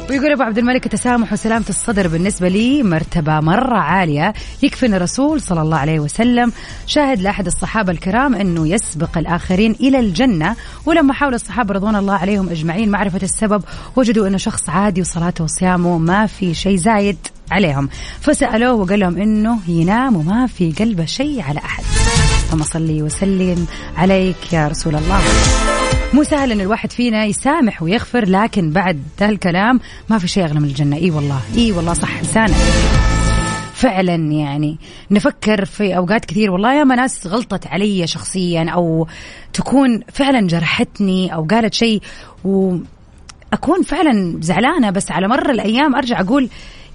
ويقول 0.10 0.32
أبو 0.32 0.44
عبد 0.44 0.58
الملك 0.58 0.86
التسامح 0.86 1.34
وسلامة 1.34 1.66
الصدر 1.70 2.08
بالنسبة 2.08 2.48
لي 2.48 2.84
مرتبة 2.84 3.40
مرة 3.40 3.78
عالية. 3.78 4.34
يكفي 4.64 4.86
أن 4.86 4.94
الرسول 4.94 5.42
صلى 5.42 5.62
الله 5.62 5.78
عليه 5.78 6.00
وسلم 6.00 6.52
شاهد 6.88 7.22
لأحد 7.22 7.46
الصحابة 7.46 7.92
الكرام 7.92 8.36
أنه 8.36 8.68
يسبق 8.68 9.18
الآخرين 9.18 9.72
إلى 9.72 10.00
الجنة 10.00 10.56
ولما 10.86 11.14
حاول 11.14 11.34
الصحابة 11.34 11.74
رضوان 11.74 11.96
الله 11.96 12.14
عليهم 12.14 12.50
أجمعين 12.50 12.90
معرفة 12.90 13.20
السبب 13.24 13.64
وجدوا 13.96 14.28
أنه 14.28 14.38
شخص 14.38 14.70
عادي 14.70 15.02
وصلاته 15.02 15.44
وصيامه 15.44 15.98
ما 15.98 16.26
في 16.26 16.54
شيء 16.54 16.78
زايد 16.78 17.18
عليهم. 17.52 17.90
فسألوه 18.22 18.74
وقال 18.74 19.00
لهم 19.00 19.18
إنه 19.18 19.60
ينام 19.68 20.16
وما 20.16 20.48
في 20.48 20.72
قلبه 20.72 21.06
شيء 21.06 21.42
على 21.42 21.60
أحد. 21.60 21.84
اللهم 22.46 22.64
صلي 22.64 23.04
وسلم 23.04 23.68
عليك 23.98 24.54
يا 24.54 24.68
رسول 24.68 24.96
الله. 24.96 25.22
مو 26.16 26.24
سهل 26.24 26.52
إن 26.52 26.62
الواحد 26.62 26.92
فينا 26.92 27.26
يسامح 27.26 27.84
ويغفر 27.84 28.30
لكن 28.30 28.72
بعد 28.72 29.04
ذا 29.20 29.30
الكلام 29.30 29.80
ما 30.10 30.18
في 30.18 30.28
شيء 30.28 30.44
اغلى 30.44 30.60
من 30.60 30.68
الجنة. 30.68 30.96
إي 30.96 31.12
والله 31.12 31.42
إي 31.58 31.72
والله 31.72 31.94
صح 31.94 32.22
لسانك 32.22 32.56
فعلا 33.74 34.16
يعني. 34.16 34.78
نفكر 35.12 35.66
في 35.66 35.98
أوقات 35.98 36.26
كثير 36.26 36.52
والله 36.52 36.74
يا 36.74 36.84
ما 36.84 36.96
ناس 36.96 37.28
غلطت 37.28 37.68
علي 37.68 38.08
شخصيا 38.08 38.70
أو 38.70 39.08
تكون 39.54 40.02
فعلا 40.14 40.48
جرحتني 40.48 41.34
أو 41.34 41.48
قالت 41.52 41.74
شيء 41.74 42.02
و 42.46 42.78
أكون 43.54 43.84
فعلا 43.84 44.38
زعلانة. 44.42 44.90
بس 44.90 45.12
على 45.12 45.28
مر 45.28 45.50
الأيام 45.50 45.96
أرجع 45.96 46.20
أقول 46.20 46.50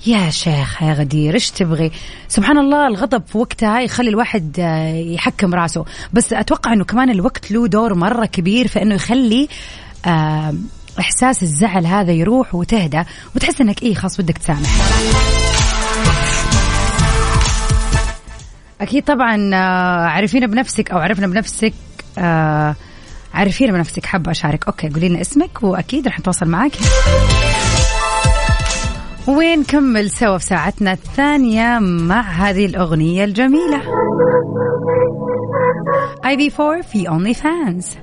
يا 0.07 0.31
شيخ 0.31 0.83
يا 0.83 0.93
غدير 0.93 1.35
إيش 1.35 1.51
تبغي؟ 1.51 1.91
سبحان 2.29 2.59
الله 2.59 2.87
الغضب 2.87 3.23
في 3.27 3.39
وقتها 3.39 3.81
يخلي 3.81 4.09
الواحد 4.09 4.57
آه، 4.61 4.95
يحكم 4.95 5.55
راسه. 5.55 5.85
بس 6.13 6.33
أتوقع 6.33 6.73
إنه 6.73 6.85
كمان 6.85 7.11
الوقت 7.11 7.51
له 7.51 7.67
دور 7.69 7.95
مرة 7.95 8.27
كبير 8.27 8.69
في 8.69 8.83
إنه 8.83 8.95
يخلي 8.95 9.49
آه، 10.07 10.55
إحساس 11.01 11.43
الزعل 11.43 11.87
هذا 11.87 12.13
يروح 12.13 12.55
وتهدى 12.55 13.03
وتحس 13.37 13.61
إنك 13.61 13.83
إيه 13.83 13.95
خلاص 13.95 14.21
ودك 14.21 14.39
تسامح. 14.39 14.69
أكيد 18.81 19.05
طبعا 19.05 19.51
آه، 19.55 20.07
عرفينا 20.07 20.47
بنفسك 20.47 20.91
أو 20.91 20.99
عرفنا 20.99 21.27
بنفسك 21.27 21.73
عرفينا 23.35 23.73
بنفسك 23.73 24.07
حابة 24.07 24.31
اشارك 24.31 24.67
أوكي 24.67 24.89
قولي 24.89 25.09
لنا 25.09 25.21
اسمك 25.21 25.63
وأكيد 25.63 26.09
رح 26.09 26.21
نتواصل 26.21 26.49
معك 26.49 26.73
ونكمل 29.29 30.11
سوا 30.11 30.39
في 30.39 30.45
ساعتنا 30.45 30.93
الثانية 30.93 31.79
مع 31.79 32.21
هذه 32.21 32.67
الأغنية 32.67 33.25
الجميلة. 33.25 33.83
اي 36.25 36.37
بي 36.37 36.53
4 36.61 36.83
في 36.83 37.09
اونلي 37.09 37.35
فانز 37.35 37.97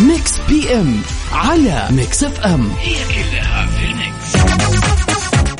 ميكس 0.00 0.40
بي 0.48 0.74
ام 0.74 0.94
على 1.32 1.88
ميكس 1.90 2.24
اف 2.24 2.40
ام 2.40 2.60
هي 2.60 2.94
كلها 2.94 3.66
في 3.66 3.84
ال 3.84 3.94
Mix. 3.94 4.36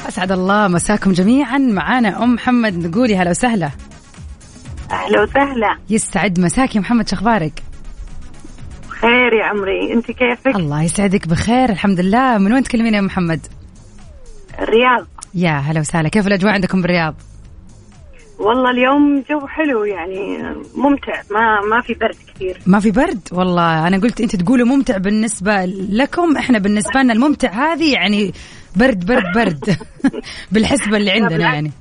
أسعد 0.09 0.33
الله 0.33 0.69
مساكم 0.69 1.13
جميعا. 1.13 1.59
معانا 1.59 2.25
أم 2.25 2.35
محمد. 2.35 2.87
نقولي 2.87 3.17
هلا 3.17 3.31
وسهلا. 3.31 3.71
أهلا 4.93 5.23
وسهلا. 5.23 5.77
يستعد 5.91 6.41
مساك 6.41 6.77
يا 6.77 6.81
محمد 6.81 7.09
شخبارك 7.09 7.63
خير 8.89 9.33
يا 9.33 9.45
عمري. 9.45 9.93
أنت 9.93 10.07
كيفك؟ 10.07 10.57
الله 10.57 10.83
يسعدك 10.83 11.29
بخير 11.29 11.71
الحمد 11.71 12.01
لله. 12.01 12.39
من 12.39 12.53
وين 12.53 12.63
تكلمين 12.63 12.95
يا 12.95 13.01
محمد؟ 13.01 13.47
الرياض. 14.59 15.07
يا 15.35 15.51
هلا 15.51 15.81
وسهلا. 15.81 16.09
كيف 16.09 16.27
الأجواء 16.27 16.53
عندكم 16.53 16.83
بالرياض؟ 16.83 17.15
والله 18.39 18.71
اليوم 18.71 19.25
جو 19.31 19.47
حلو 19.47 19.85
يعني 19.85 20.43
ممتع. 20.75 21.23
ما 21.31 21.61
ما 21.71 21.81
في 21.81 21.95
برد 21.95 22.17
كثير. 22.35 22.59
ما 22.67 22.81
في 22.81 22.91
برد؟ 22.91 23.29
والله 23.33 23.87
أنا 23.87 23.99
قلت 23.99 24.21
أنت 24.21 24.37
تقولوا 24.37 24.67
ممتع 24.67 24.97
بالنسبة 24.99 25.65
لكم 25.91 26.37
إحنا 26.37 26.59
بالنسبة 26.59 27.01
لنا 27.03 27.13
الممتع 27.13 27.73
هذه 27.73 27.93
يعني 27.93 28.33
برد 28.77 29.07
برد 29.07 29.25
برد. 29.35 29.77
بالحسبة 30.53 30.97
اللي 30.97 31.11
عندنا 31.11 31.55
يعني. 31.55 31.73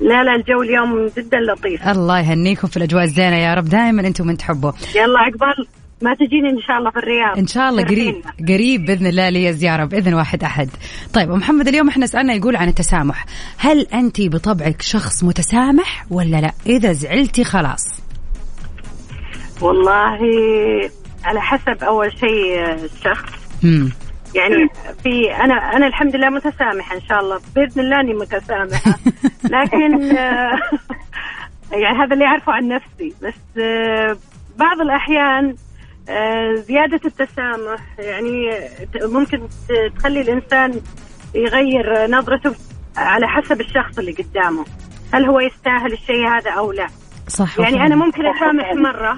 لا 0.00 0.24
لا 0.24 0.34
الجو 0.34 0.62
اليوم 0.62 1.10
جدا 1.16 1.38
لطيف. 1.40 1.88
الله 1.88 2.20
يهنيكم 2.20 2.68
في 2.68 2.76
الأجواء 2.76 3.04
الزينة 3.04 3.36
يا 3.36 3.54
رب 3.54 3.64
دائما 3.64 4.06
أنتم 4.06 4.26
من 4.26 4.36
تحبوا. 4.36 4.72
يلا 4.94 5.18
عقبال 5.18 5.66
ما 6.02 6.14
تجيني 6.14 6.50
إن 6.50 6.60
شاء 6.66 6.78
الله 6.78 6.90
في 6.90 6.96
الرياض. 6.96 7.38
إن 7.38 7.46
شاء 7.46 7.68
الله 7.68 7.82
قريب. 7.82 8.14
قريب 8.48 8.84
بإذن 8.84 9.06
الله 9.06 9.28
لي 9.28 9.52
زيارة 9.52 9.84
بإذن 9.84 10.14
واحد 10.14 10.44
أحد. 10.44 10.68
طيب 11.12 11.30
محمد 11.30 11.68
اليوم 11.68 11.88
إحنا 11.88 12.06
سألنا 12.06 12.34
يقول 12.34 12.56
عن 12.56 12.68
التسامح. 12.68 13.26
هل 13.58 13.86
أنت 13.94 14.20
بطبعك 14.20 14.82
شخص 14.82 15.24
متسامح 15.24 16.06
ولا 16.10 16.40
لا؟ 16.40 16.52
إذا 16.66 16.92
زعلتي 16.92 17.44
خلاص. 17.44 17.84
والله 19.60 20.18
على 21.24 21.40
حسب 21.40 21.84
أول 21.84 22.12
شيء 22.12 22.74
الشخص. 22.84 23.32
امم 23.64 23.92
يعني 24.34 24.68
في 25.02 25.34
أنا 25.34 25.54
أنا 25.54 25.86
الحمد 25.86 26.16
لله 26.16 26.28
متسامحة 26.30 26.96
إن 26.96 27.00
شاء 27.00 27.20
الله. 27.20 27.40
بإذن 27.56 27.80
الله 27.80 28.00
إني 28.00 28.14
متسامحة. 28.14 28.98
لكن 29.54 30.16
آه، 30.16 30.58
يعني 31.72 31.98
هذا 31.98 32.14
اللي 32.14 32.24
أعرفه 32.24 32.52
عن 32.52 32.68
نفسي. 32.68 33.14
بس 33.22 33.62
آه، 33.62 34.16
بعض 34.58 34.80
الأحيان 34.80 35.54
آه، 36.08 36.54
زيادة 36.54 37.00
التسامح 37.04 37.80
يعني 37.98 38.50
ممكن 39.02 39.48
تخلي 39.98 40.20
الإنسان 40.20 40.80
يغير 41.34 42.06
نظرته 42.10 42.54
على 42.96 43.28
حسب 43.28 43.60
الشخص 43.60 43.98
اللي 43.98 44.12
قدامه. 44.12 44.64
هل 45.14 45.24
هو 45.24 45.40
يستاهل 45.40 45.92
الشيء 45.92 46.28
هذا 46.28 46.50
أو 46.50 46.72
لا؟ 46.72 46.86
صح 47.28 47.58
يعني. 47.58 47.86
أنا 47.86 47.96
ممكن 47.96 48.26
أسامح 48.26 48.72
مرة 48.74 49.16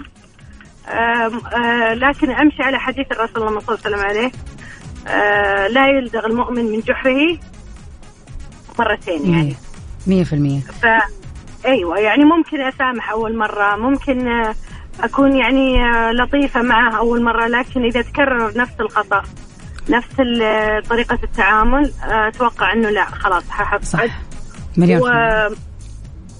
آم، 0.89 1.41
آه، 1.47 1.95
لكن 1.95 2.31
أمشي 2.31 2.63
على 2.63 2.79
حديث 2.79 3.07
الرسول 3.13 3.29
صلى 3.37 3.49
الله 3.49 3.65
عليه 3.69 3.81
وسلم 3.81 4.01
عليه. 4.01 4.31
آه، 5.07 5.69
لا 5.69 5.89
يلدغ 5.89 6.27
المؤمن 6.27 6.65
من 6.65 6.81
جحره 6.81 7.39
مرتين 8.79 9.35
يعني. 9.35 9.57
مية 10.07 10.25
في 10.25 10.33
المية. 10.33 10.61
ف 10.61 10.87
أيوه 11.67 11.99
يعني 11.99 12.25
ممكن 12.25 12.61
أسامح 12.61 13.11
أول 13.11 13.37
مرة 13.37 13.77
ممكن 13.77 14.29
آه، 14.29 14.55
أكون 15.01 15.37
يعني 15.37 15.85
آه، 15.85 16.13
لطيفة 16.13 16.63
معه 16.63 16.99
أول 16.99 17.23
مرة 17.23 17.47
لكن 17.47 17.85
إذا 17.85 18.03
تكرر 18.03 18.59
نفس 18.59 18.81
الخطأ 18.81 19.23
نفس 19.89 20.15
طريقة 20.89 21.19
التعامل 21.23 21.93
أتوقع 22.03 22.73
إنه 22.73 22.91
لا 22.91 23.05
خلاص 23.05 23.51
ححط. 23.51 23.85
صح. 23.85 24.05
مليون 24.77 25.03
و... 25.03 25.07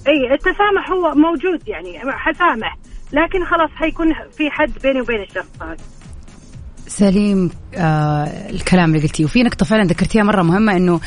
أي 0.07 0.33
التسامح 0.33 0.91
هو 0.91 1.13
موجود 1.15 1.67
يعني 1.67 1.99
حسامح 2.11 2.77
لكن 3.13 3.45
خلاص 3.45 3.69
حيكون 3.75 4.13
في 4.37 4.51
حد 4.51 4.71
بيني 4.83 5.01
وبين 5.01 5.21
الشخص 5.21 5.49
هذا. 5.61 5.77
سليم 6.91 7.49
آه 7.75 8.49
الكلام 8.49 8.95
اللي 8.95 9.07
قلتيه. 9.07 9.25
وفي 9.25 9.43
نقطة 9.43 9.65
فعلا 9.65 9.83
ذكرتيها 9.83 10.23
مرة 10.23 10.43
مهمة 10.43 10.77
إنه 10.77 10.99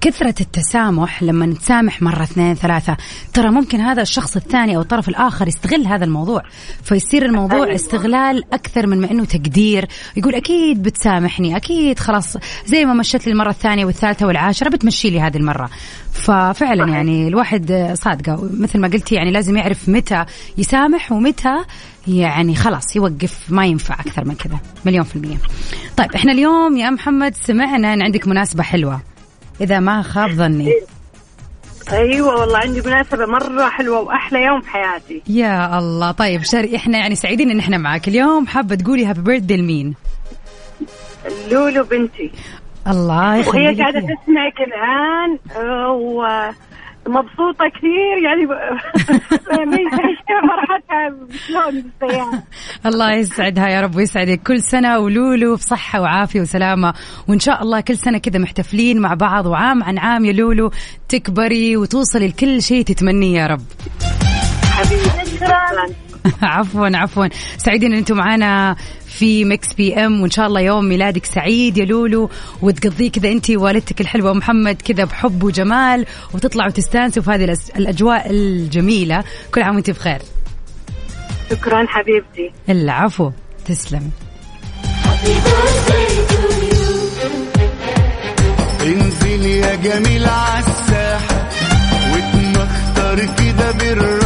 كثرة 0.00 0.34
التسامح 0.40 1.22
لما 1.22 1.46
نتسامح 1.46 2.02
مرة 2.02 2.22
اثنين 2.22 2.54
ثلاثة 2.54 2.96
ترى 3.32 3.50
ممكن 3.50 3.80
هذا 3.80 4.02
الشخص 4.02 4.36
الثاني 4.36 4.76
أو 4.76 4.80
الطرف 4.80 5.08
الآخر 5.08 5.48
يستغل 5.48 5.86
هذا 5.86 6.04
الموضوع. 6.04 6.42
فيصير 6.82 7.24
الموضوع 7.24 7.64
أيوة. 7.64 7.74
استغلال 7.74 8.44
أكثر 8.52 8.86
من 8.86 9.00
ما 9.00 9.10
إنه 9.10 9.24
تقدير. 9.24 9.88
يقول 10.16 10.34
أكيد 10.34 10.82
بتسامحني 10.82 11.56
أكيد 11.56 11.98
خلاص 11.98 12.36
زي 12.66 12.84
ما 12.84 12.94
مشت 12.94 13.26
لي 13.26 13.32
المرة 13.32 13.50
الثانية 13.50 13.84
والثالثة 13.84 14.26
والعاشرة 14.26 14.68
بتمشي 14.68 15.10
لي 15.10 15.20
هذه 15.20 15.36
المرة. 15.36 15.70
ففعلا 16.12 16.92
يعني 16.92 17.28
الواحد 17.28 17.94
صادقة. 18.02 18.48
مثل 18.60 18.78
ما 18.78 18.88
قلتي 18.88 19.14
يعني 19.14 19.30
لازم 19.30 19.56
يعرف 19.56 19.88
متى 19.88 20.24
يسامح 20.58 21.12
ومتى 21.12 21.64
يعني 22.08 22.54
خلاص 22.54 22.96
يوقف 22.96 23.38
ما 23.48 23.66
ينفع 23.66 23.94
أكثر 23.94 24.24
من 24.24 24.34
كذا 24.34 24.58
مليون 24.86 25.04
في 25.04 25.16
المية. 25.16 25.36
طيب 25.96 26.14
إحنا 26.14 26.32
اليوم 26.32 26.76
يا 26.76 26.90
محمد 26.90 27.34
سمعنا 27.34 27.94
أن 27.94 28.02
عندك 28.02 28.28
مناسبة 28.28 28.62
حلوة 28.62 29.00
إذا 29.60 29.80
ما 29.80 30.02
خاب 30.02 30.30
ظني. 30.30 30.72
أيوه 31.92 32.40
والله 32.40 32.58
عندي 32.58 32.80
مناسبة 32.80 33.26
مرة 33.26 33.68
حلوة 33.68 34.00
وأحلى 34.00 34.42
يوم 34.44 34.60
في 34.60 34.68
حياتي. 34.68 35.22
يا 35.28 35.78
الله 35.78 36.10
طيب 36.10 36.42
شر 36.42 36.68
إحنا 36.76 36.98
يعني 36.98 37.14
سعيدين 37.14 37.50
إن 37.50 37.58
إحنا 37.58 37.78
معاك. 37.78 38.08
اليوم 38.08 38.46
حابة 38.46 38.74
تقولي 38.74 39.06
هابي 39.06 39.20
بيرثدي 39.20 39.56
لمين؟ 39.56 39.94
لولو 41.50 41.84
بنتي. 41.84 42.32
الله 42.88 43.36
يخليك. 43.36 43.54
وهي 43.54 43.82
قاعدة 43.82 44.00
تسمعك 44.00 44.60
الآن. 44.60 45.38
آه، 45.64 46.54
ومبسوطه 47.06 47.64
كثير 47.76 48.16
يعني 48.24 48.46
فرحتها 50.48 51.16
شلون 51.46 51.84
بالسيارة 52.00 52.42
الله 52.86 53.12
يسعدها 53.12 53.68
يا 53.68 53.80
رب 53.80 53.96
ويسعدك. 53.96 54.40
كل 54.42 54.60
سنة 54.62 54.98
ولولو 54.98 55.54
بصحة 55.54 56.00
وعافية 56.00 56.40
وسلامة. 56.40 56.94
وإن 57.28 57.38
شاء 57.38 57.62
الله 57.62 57.80
كل 57.80 57.96
سنة 57.96 58.18
كذا 58.18 58.38
محتفلين 58.38 59.00
مع 59.00 59.14
بعض 59.14 59.46
وعام 59.46 59.82
عن 59.82 59.98
عام 59.98 60.24
يا 60.24 60.32
لولو. 60.32 60.70
تكبري 61.08 61.76
وتوصلي 61.76 62.28
لكل 62.28 62.62
شيء 62.62 62.84
تتمنيه 62.84 63.40
يا 63.40 63.46
رب. 63.46 63.62
حبيبتي 64.72 65.36
شكرا. 65.36 66.03
عفوا 66.42 66.96
عفوا. 66.96 67.26
سعيدين 67.58 67.92
إن 67.92 67.98
أنتم 67.98 68.16
معانا 68.16 68.76
في 69.06 69.44
Mix 69.44 69.72
PM 69.72 70.20
وإن 70.20 70.30
شاء 70.30 70.46
الله 70.46 70.60
يوم 70.60 70.84
ميلادك 70.84 71.24
سعيد 71.24 71.78
يا 71.78 71.84
لولو. 71.84 72.30
وتقضيه 72.62 73.10
كذا 73.10 73.32
انت 73.32 73.50
ووالدتك 73.50 74.00
الحلوة 74.00 74.32
محمد 74.32 74.82
كذا 74.82 75.04
بحب 75.04 75.42
وجمال 75.42 76.06
وتطلعوا 76.34 76.70
تستانسوا 76.70 77.22
في 77.22 77.30
هذه 77.30 77.56
الأجواء 77.76 78.30
الجميلة. 78.30 79.24
كل 79.54 79.62
عام 79.62 79.74
وانت 79.74 79.90
بخير. 79.90 80.18
شكرا 81.50 81.86
حبيبتي. 81.88 82.52
العفو. 82.68 83.30
تسلم. 83.66 84.10
انزل 88.82 89.46
يا 89.46 89.74
جميل 89.74 90.26
عالساحة 90.26 91.48
واتمختر 92.12 93.18
كده 93.38 93.70
بالراحة 93.70 94.23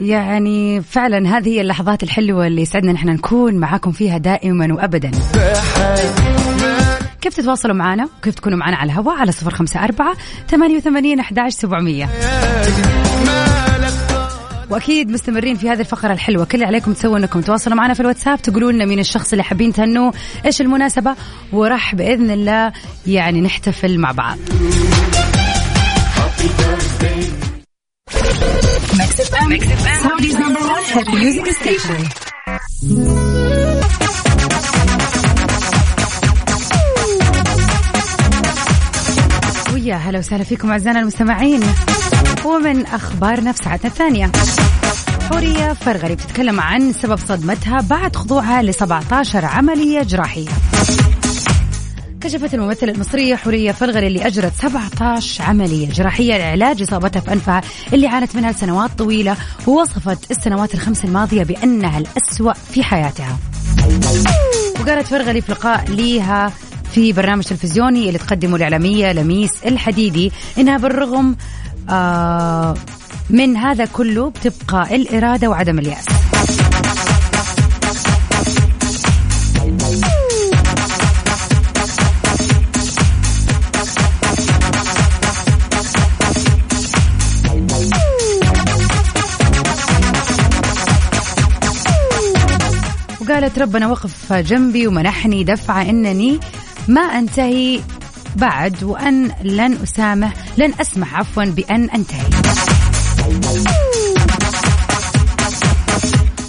يعني 0.00 0.82
فعلا 0.82 1.36
هذه 1.36 1.48
هي 1.48 1.60
اللحظات 1.60 2.02
الحلوة 2.02 2.46
اللي 2.46 2.62
يسعدنا 2.62 2.92
نحن 2.92 3.08
نكون 3.08 3.54
معاكم 3.54 3.92
فيها 3.92 4.18
دائما 4.18 4.74
وابدا. 4.74 5.10
كيف 7.20 7.34
تتواصلوا 7.34 7.74
معنا؟ 7.74 8.08
وكيف 8.18 8.34
تكونوا 8.34 8.58
معنا 8.58 8.76
على 8.76 8.92
الهواء؟ 8.92 9.16
على 9.16 9.32
صفر 9.32 9.50
خمسة 9.50 9.84
أربعة 9.84 10.16
ثمانية 10.48 10.76
وثمانين 10.76 11.20
أحداش 11.20 11.52
سبعمية. 11.52 12.08
وأكيد 14.70 15.10
مستمرين 15.10 15.56
في 15.56 15.70
هذه 15.70 15.80
الفقرة 15.80 16.12
الحلوة. 16.12 16.44
كل 16.44 16.54
اللي 16.54 16.66
عليكم 16.66 16.92
تسووا 16.92 17.18
إنكم 17.18 17.40
تواصلوا 17.40 17.76
معنا 17.76 17.94
في 17.94 18.00
الواتساب 18.00 18.42
تقولوا 18.42 18.72
لنا 18.72 18.84
مين 18.84 18.98
الشخص 18.98 19.32
اللي 19.32 19.44
حابين 19.44 19.72
تهنوه 19.72 20.12
إيش 20.46 20.60
المناسبة 20.60 21.14
وراح 21.52 21.94
بإذن 21.94 22.30
الله 22.30 22.72
يعني 23.06 23.40
نحتفل 23.40 23.98
مع 23.98 24.12
بعض. 24.12 24.38
ويا 39.74 39.94
هلا 39.94 40.18
وسهلا 40.18 40.44
فيكم 40.44 40.70
أعزائنا 40.70 41.00
المستمعين. 41.00 41.60
ومن 42.44 42.86
اخبارنا 42.86 43.52
في 43.52 43.64
ساعتنا 43.64 43.90
الثانية. 43.90 44.32
حورية 45.30 45.72
فرغلي 45.72 46.14
بتتكلم 46.14 46.60
عن 46.60 46.92
سبب 46.92 47.18
صدمتها 47.28 47.80
بعد 47.80 48.16
خضوعها 48.16 48.62
ل 48.62 48.74
17 48.74 49.44
عملية 49.44 50.02
جراحية. 50.02 50.48
كشفت 52.20 52.54
الممثلة 52.54 52.92
المصرية 52.92 53.36
حورية 53.36 53.72
فرغلي 53.72 54.06
اللي 54.06 54.26
أجرت 54.26 54.52
17 54.62 55.42
عملية 55.44 55.88
جراحية 55.90 56.38
لعلاج 56.38 56.82
إصابتها 56.82 57.20
في 57.20 57.32
أنفها 57.32 57.60
اللي 57.92 58.06
عانت 58.06 58.36
منها 58.36 58.52
لسنوات 58.52 58.90
طويلة 58.98 59.36
ووصفت 59.66 60.30
السنوات 60.30 60.74
الخمس 60.74 61.04
الماضية 61.04 61.42
بأنها 61.42 61.98
الأسوأ 61.98 62.52
في 62.52 62.82
حياتها. 62.82 63.38
وقالت 64.80 65.06
فرغلي 65.06 65.40
في 65.40 65.52
لقاء 65.52 65.84
ليها 65.90 66.52
في 66.92 67.12
برنامج 67.12 67.44
تلفزيوني 67.44 68.06
اللي 68.08 68.18
تقدمه 68.18 68.56
الإعلامية 68.56 69.12
لميس 69.12 69.52
الحديدي 69.66 70.32
إنها 70.58 70.76
بالرغم 70.78 71.36
آه 71.90 72.74
من 73.30 73.56
هذا 73.56 73.84
كله 73.84 74.30
بتبقى 74.30 74.96
الإرادة 74.96 75.48
وعدم 75.48 75.78
اليأس. 75.78 76.06
وقالت 93.40 93.58
ربنا 93.58 93.86
وقف 93.86 94.32
جنبي 94.32 94.86
ومنحني 94.86 95.44
دفعة 95.44 95.82
إنني 95.82 96.40
ما 96.88 97.00
أنتهي 97.00 97.80
بعد 98.36 98.84
وأن 98.84 99.32
لن 99.42 99.72
أسامح 99.82 100.34
لن 100.56 100.72
أسمح 100.80 101.14
عفوا 101.14 101.44
بأن 101.44 101.90
أنتهي. 101.90 102.26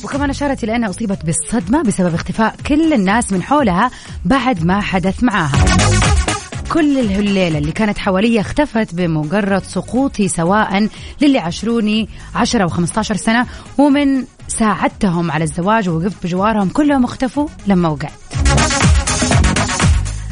وكمان 0.03 0.29
أشارت 0.29 0.63
إلى 0.63 0.75
أنها 0.75 0.89
أصيبت 0.89 1.25
بالصدمة 1.25 1.81
بسبب 1.81 2.13
اختفاء 2.13 2.55
كل 2.67 2.93
الناس 2.93 3.31
من 3.31 3.43
حولها 3.43 3.91
بعد 4.25 4.63
ما 4.63 4.81
حدث 4.81 5.23
معاها. 5.23 5.65
كل 6.69 6.99
الليلة 6.99 7.57
اللي 7.57 7.71
كانت 7.71 7.97
حواليا 7.97 8.41
اختفت 8.41 8.95
بمجرد 8.95 9.63
سقوطي 9.63 10.27
سواء 10.27 10.87
للي 11.21 11.39
عشروني 11.39 12.09
عشرة 12.35 12.67
و15 12.67 13.01
سنة 13.01 13.47
ومن 13.77 14.23
ساعدتهم 14.51 15.31
على 15.31 15.43
الزواج 15.43 15.89
ووقفت 15.89 16.23
بجوارهم 16.23 16.69
كلهم 16.69 17.03
اختفوا 17.03 17.47
لما 17.67 17.89
وقعت. 17.89 18.11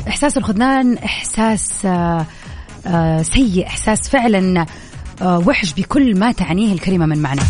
إحساس 0.07 0.37
الخذلان 0.37 0.97
إحساس 0.97 1.85
آه 1.85 2.25
آه 2.87 3.21
سيء 3.21 3.67
إحساس 3.67 4.09
فعلا 4.09 4.65
آه 5.21 5.43
وحش 5.47 5.73
بكل 5.73 6.19
ما 6.19 6.31
تعنيه 6.31 6.73
الكلمة 6.73 7.05
من 7.05 7.21
معنى. 7.21 7.41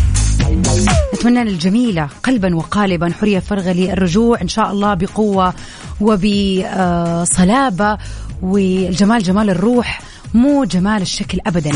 نتمنى 1.14 1.44
للجميلة 1.44 2.08
قلبا 2.22 2.56
وقالبا 2.56 3.12
حرية 3.20 3.38
فرغلي 3.38 3.92
الرجوع 3.92 4.40
إن 4.42 4.48
شاء 4.48 4.70
الله 4.70 4.94
بقوة 4.94 5.54
وبصلابة 6.00 7.98
والجمال 8.42 9.22
جمال 9.22 9.50
الروح 9.50 10.00
مو 10.34 10.64
جمال 10.64 11.02
الشكل 11.02 11.38
أبدا. 11.46 11.72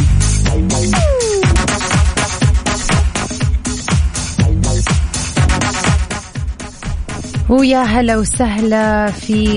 ويا 7.48 7.83
هلا 7.83 8.16
وسهلا 8.16 9.11
في 9.11 9.57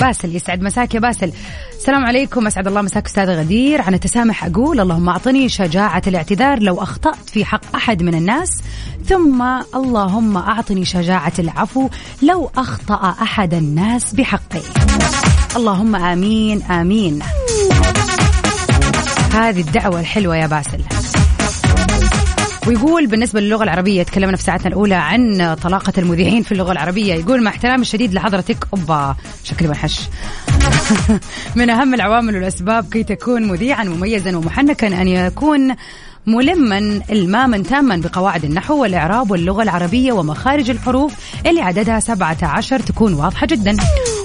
باسل 0.00 0.36
يسعد 0.36 0.62
مساك 0.62 0.94
يا 0.94 1.00
باسل. 1.00 1.32
السلام 1.78 2.04
عليكم 2.04 2.46
أسعد 2.46 2.66
الله 2.66 2.82
مساك 2.82 3.06
أستاذ 3.06 3.30
غدير. 3.30 3.82
عن 3.82 3.94
التسامح 3.94 4.44
أقول 4.44 4.80
اللهم 4.80 5.08
أعطني 5.08 5.48
شجاعة 5.48 6.02
الاعتذار 6.06 6.58
لو 6.58 6.82
أخطأت 6.82 7.30
في 7.30 7.44
حق 7.44 7.76
أحد 7.76 8.02
من 8.02 8.14
الناس 8.14 8.62
ثم 9.08 9.42
اللهم 9.74 10.36
أعطني 10.36 10.84
شجاعة 10.84 11.32
العفو 11.38 11.88
لو 12.22 12.50
أخطأ 12.56 13.14
أحد 13.22 13.54
الناس 13.54 14.14
بحقي. 14.14 14.62
اللهم 15.56 15.96
آمين 15.96 16.62
آمين. 16.62 17.18
هذه 19.32 19.60
الدعوة 19.60 20.00
الحلوة 20.00 20.36
يا 20.36 20.46
باسل. 20.46 20.80
ويقول 22.66 23.06
بالنسبة 23.06 23.40
للغة 23.40 23.64
العربية 23.64 24.02
تكلمنا 24.02 24.36
في 24.36 24.42
ساعتنا 24.42 24.68
الأولى 24.68 24.94
عن 24.94 25.54
طلاقة 25.62 25.92
المذيعين 25.98 26.42
في 26.42 26.52
اللغة 26.52 26.72
العربية. 26.72 27.14
يقول 27.14 27.42
مع 27.42 27.50
احترامي 27.50 27.82
الشديد 27.82 28.14
لحضرتك 28.14 28.66
أوبا 28.74 29.16
شكلي 29.44 29.68
بنحش 29.68 30.00
من 31.56 31.70
أهم 31.70 31.94
العوامل 31.94 32.34
والأسباب 32.34 32.88
كي 32.92 33.04
تكون 33.04 33.48
مذيعا 33.48 33.84
مميزا 33.84 34.36
ومحنكا 34.36 34.86
أن 34.86 35.08
يكون 35.08 35.74
ملما 36.26 36.78
الماما 37.10 37.58
تاما 37.58 37.96
بقواعد 37.96 38.44
النحو 38.44 38.82
والإعراب 38.82 39.30
واللغة 39.30 39.62
العربية 39.62 40.12
ومخارج 40.12 40.70
الحروف 40.70 41.14
اللي 41.46 41.60
عددها 41.60 42.00
17 42.00 42.80
تكون 42.80 43.14
واضحة 43.14 43.46
جدا. 43.46 43.76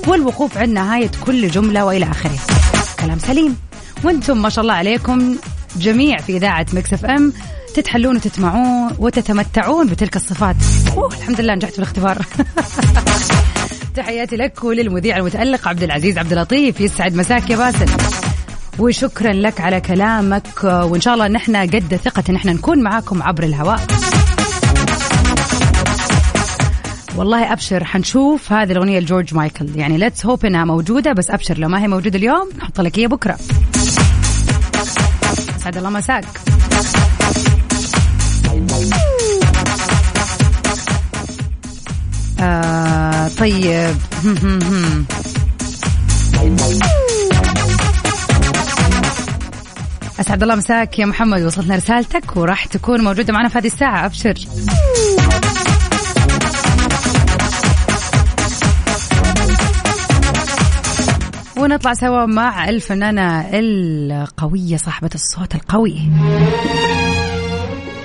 والوقوف 0.08 0.58
عند 0.58 0.70
نهاية 0.70 1.12
كل 1.26 1.48
جملة 1.48 1.86
وإلى 1.86 2.06
آخره. 2.06 2.40
كلام 3.00 3.20
سليم. 3.20 3.58
وأنتم 4.04 4.42
ما 4.42 4.50
شاء 4.50 4.62
الله 4.62 4.74
عليكم 4.74 5.36
جميع 5.78 6.18
في 6.18 6.38
إذاعة 6.38 6.66
Mix 6.74 6.94
FM. 6.94 7.34
تتحلون 7.78 8.16
وتتمتعون 8.16 8.96
وتتمتعون 9.00 9.88
بتلك 9.88 10.16
الصفات. 10.16 10.56
أوه 10.98 11.08
الحمد 11.08 11.42
لله 11.42 11.56
نجحت 11.56 11.72
في 11.72 11.80
الاختبار 11.80 12.18
تحياتي 13.96 14.36
لك 14.36 14.64
وللمذيع 14.64 15.18
المتألق 15.18 15.68
عبد 15.68 15.84
العزيز 15.84 16.18
عبد 16.18 16.34
اللطيف 16.34 16.82
يسعد 16.82 17.16
مساك 17.16 17.50
يا 17.50 17.58
باسل. 17.58 17.86
وشكرا 18.80 19.34
لك 19.34 19.62
على 19.62 19.82
كلامك 19.82 20.64
وإن 20.64 21.02
شاء 21.02 21.14
الله 21.14 21.28
نحن 21.28 21.56
قد 21.56 22.00
ثقة 22.06 22.24
ان 22.30 22.36
إحنا 22.36 22.54
نكون 22.54 22.84
معاكم 22.84 23.24
عبر 23.24 23.44
الهواء. 23.44 23.80
والله 27.16 27.54
أبشر 27.54 27.84
حنشوف 27.84 28.52
هذه 28.52 28.72
الأغنية 28.72 29.00
لجورج 29.00 29.34
مايكل. 29.34 29.70
يعني 29.76 29.98
let's 29.98 30.26
hope 30.26 30.46
إنها 30.46 30.66
موجودة 30.66 31.14
بس 31.14 31.32
أبشر 31.32 31.58
لو 31.58 31.70
ما 31.70 31.84
هي 31.84 31.88
موجودة 31.88 32.18
اليوم 32.18 32.50
نحط 32.58 32.82
لك 32.82 33.00
هي 33.00 33.08
بكرة. 33.08 33.38
سعد 35.58 35.78
الله 35.78 35.90
مساك. 35.90 36.26
آه 42.40 43.28
طيب. 43.28 43.96
أسعد 50.20 50.44
الله 50.44 50.56
مساك 50.56 51.00
يا 51.00 51.06
محمد 51.06 51.42
وصلتنا 51.42 51.76
رسالتك 51.76 52.38
وراح 52.38 52.66
تكون 52.66 53.02
موجودة 53.02 53.34
معنا 53.34 53.50
في 53.50 53.58
هذه 53.58 53.68
الساعة 53.68 54.06
أبشر. 54.06 54.34
ونطلع 61.58 61.94
سوا 61.94 62.26
مع 62.26 62.70
الفنانة 62.70 63.50
القوية 63.54 64.78
صاحبة 64.78 65.10
الصوت 65.16 65.56
القوي. 65.56 66.00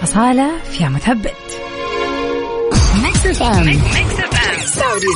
أصالة 0.03 0.51
في 0.63 0.89
مثبت 0.89 1.52
Mix 3.27 3.41
FM 3.41 3.69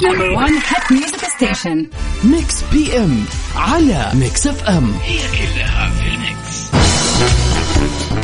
number 0.05 0.31
1 0.31 0.53
hit 0.53 0.93
music 0.93 1.25
station 1.37 1.87
Mix 2.25 2.63
PM 2.73 3.25
على 3.57 4.11
Mix 4.15 4.47
FM 4.47 4.93
هي 5.03 5.19
كلها 5.19 5.91
في 5.91 6.09
ال 6.15 6.26
Mix. 6.26 6.71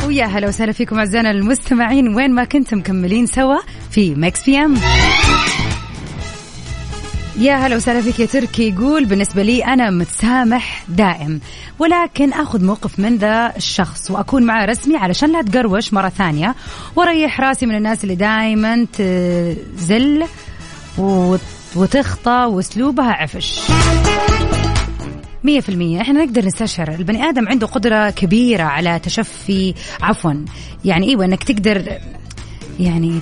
ويا 0.07 0.25
هلا 0.25 0.47
وسهلا 0.47 0.71
فيكم 0.71 0.99
أعزائنا 0.99 1.31
المستمعين. 1.31 2.15
وين 2.15 2.31
ما 2.31 2.43
كنتم 2.43 2.77
مكملين 2.77 3.25
سوا 3.25 3.57
في 3.91 4.15
Mix 4.15 4.45
PM 4.45 4.77
يا 7.37 7.55
هلا 7.55 7.75
وسهلا 7.75 8.01
فيك 8.01 8.19
يا 8.19 8.25
تركي. 8.25 8.69
يقول 8.69 9.05
بالنسبة 9.05 9.43
لي 9.43 9.65
أنا 9.65 9.89
متسامح 9.89 10.83
دائم 10.89 11.39
ولكن 11.79 12.33
أخذ 12.33 12.65
موقف 12.65 12.99
من 12.99 13.17
ذا 13.17 13.53
الشخص 13.57 14.11
وأكون 14.11 14.43
معه 14.43 14.65
رسمي 14.65 14.97
علشان 14.97 15.31
لا 15.31 15.41
تقروش 15.41 15.93
مرة 15.93 16.09
ثانية. 16.09 16.55
وأريح 16.95 17.41
راسي 17.41 17.65
من 17.65 17.75
الناس 17.75 18.03
اللي 18.03 18.15
دائما 18.15 18.85
تزل 18.93 20.23
وتخطى 21.75 22.45
وأسلوبها 22.49 23.11
عفش. 23.11 23.59
مية 25.43 25.59
في 25.59 25.69
المية. 25.69 26.01
إحنا 26.01 26.25
نقدر 26.25 26.45
نستشعر 26.45 26.89
البني 26.89 27.23
آدم 27.29 27.47
عنده 27.47 27.67
قدرة 27.67 28.09
كبيرة 28.09 28.63
على 28.63 28.99
تشفي 28.99 29.73
عفوا. 30.01 30.33
يعني 30.85 31.09
إيوه 31.09 31.25
إنك 31.25 31.43
تقدر 31.43 31.97
يعني 32.79 33.19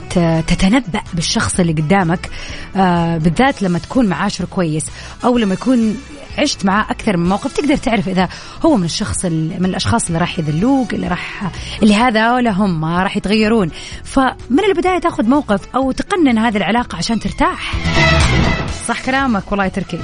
تتنبأ 0.48 1.02
بالشخص 1.14 1.60
اللي 1.60 1.74
قدامك 1.74 2.30
آه 2.76 3.18
بالذات 3.18 3.62
لما 3.62 3.80
تكون 3.80 4.06
معاشر 4.06 4.46
كويس 4.46 4.86
أو 5.24 5.38
لما 5.38 5.54
يكون 5.54 5.98
عشت 6.38 6.66
معاه 6.66 6.92
أكثر 6.92 7.18
من 7.18 7.30
موقف 7.30 7.54
تقدر 7.54 7.76
تعرف 7.76 8.08
إذا 8.10 8.30
هو 8.66 8.78
من 8.78 8.86
الشخص 8.86 9.26
من 9.26 9.66
الأشخاص 9.66 10.08
اللي 10.08 10.20
راح 10.20 10.40
يذلوك 10.40 10.94
اللي 10.94 11.08
راح 11.08 11.52
اللي 11.84 11.96
هذا 11.96 12.34
ولا 12.34 12.52
هم 12.52 12.86
راح 12.86 13.18
يتغيرون. 13.18 13.70
فمن 14.04 14.64
البداية 14.70 15.00
تأخذ 15.00 15.30
موقف 15.30 15.62
أو 15.76 15.92
تقنن 15.92 16.38
هذه 16.38 16.58
العلاقة 16.58 16.98
عشان 16.98 17.20
ترتاح. 17.20 17.74
صح 18.88 19.06
كلامك 19.06 19.52
والله 19.52 19.64
يا 19.64 19.70
تركي 19.70 20.00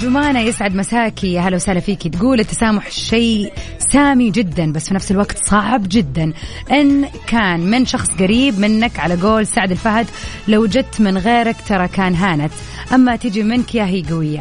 جمانة 0.00 0.40
يسعد 0.40 0.74
مساكي 0.74 1.32
يا 1.32 1.40
هلا 1.40 1.56
وسهلا 1.56 1.80
فيكي. 1.80 2.08
تقول 2.08 2.40
التسامح 2.40 2.90
شيء 2.90 3.52
سامي 3.92 4.30
جدا 4.30 4.72
بس 4.72 4.88
في 4.88 4.94
نفس 4.94 5.10
الوقت 5.10 5.38
صعب 5.46 5.82
جدا. 5.88 6.32
إن 6.70 7.08
كان 7.26 7.60
من 7.60 7.86
شخص 7.86 8.10
قريب 8.10 8.58
منك 8.58 8.98
على 9.00 9.14
قول 9.14 9.46
سعد 9.46 9.70
الفهد 9.70 10.06
لو 10.48 10.66
جت 10.66 11.00
من 11.00 11.18
غيرك 11.18 11.56
ترى 11.68 11.88
كان 11.88 12.14
هانت. 12.14 12.52
أما 12.94 13.16
تجي 13.16 13.42
منك 13.42 13.74
يا 13.74 13.84
هي 13.84 14.02
قوية. 14.10 14.40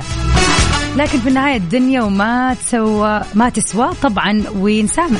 لكن 0.96 1.20
في 1.20 1.30
النهاية 1.30 1.58
الدنيا 1.58 2.02
وما 2.02 2.54
تسوى 2.54 3.22
ما 3.34 3.50
تسوى 3.50 3.90
طبعا 4.02 4.44
ونسامح 4.56 5.20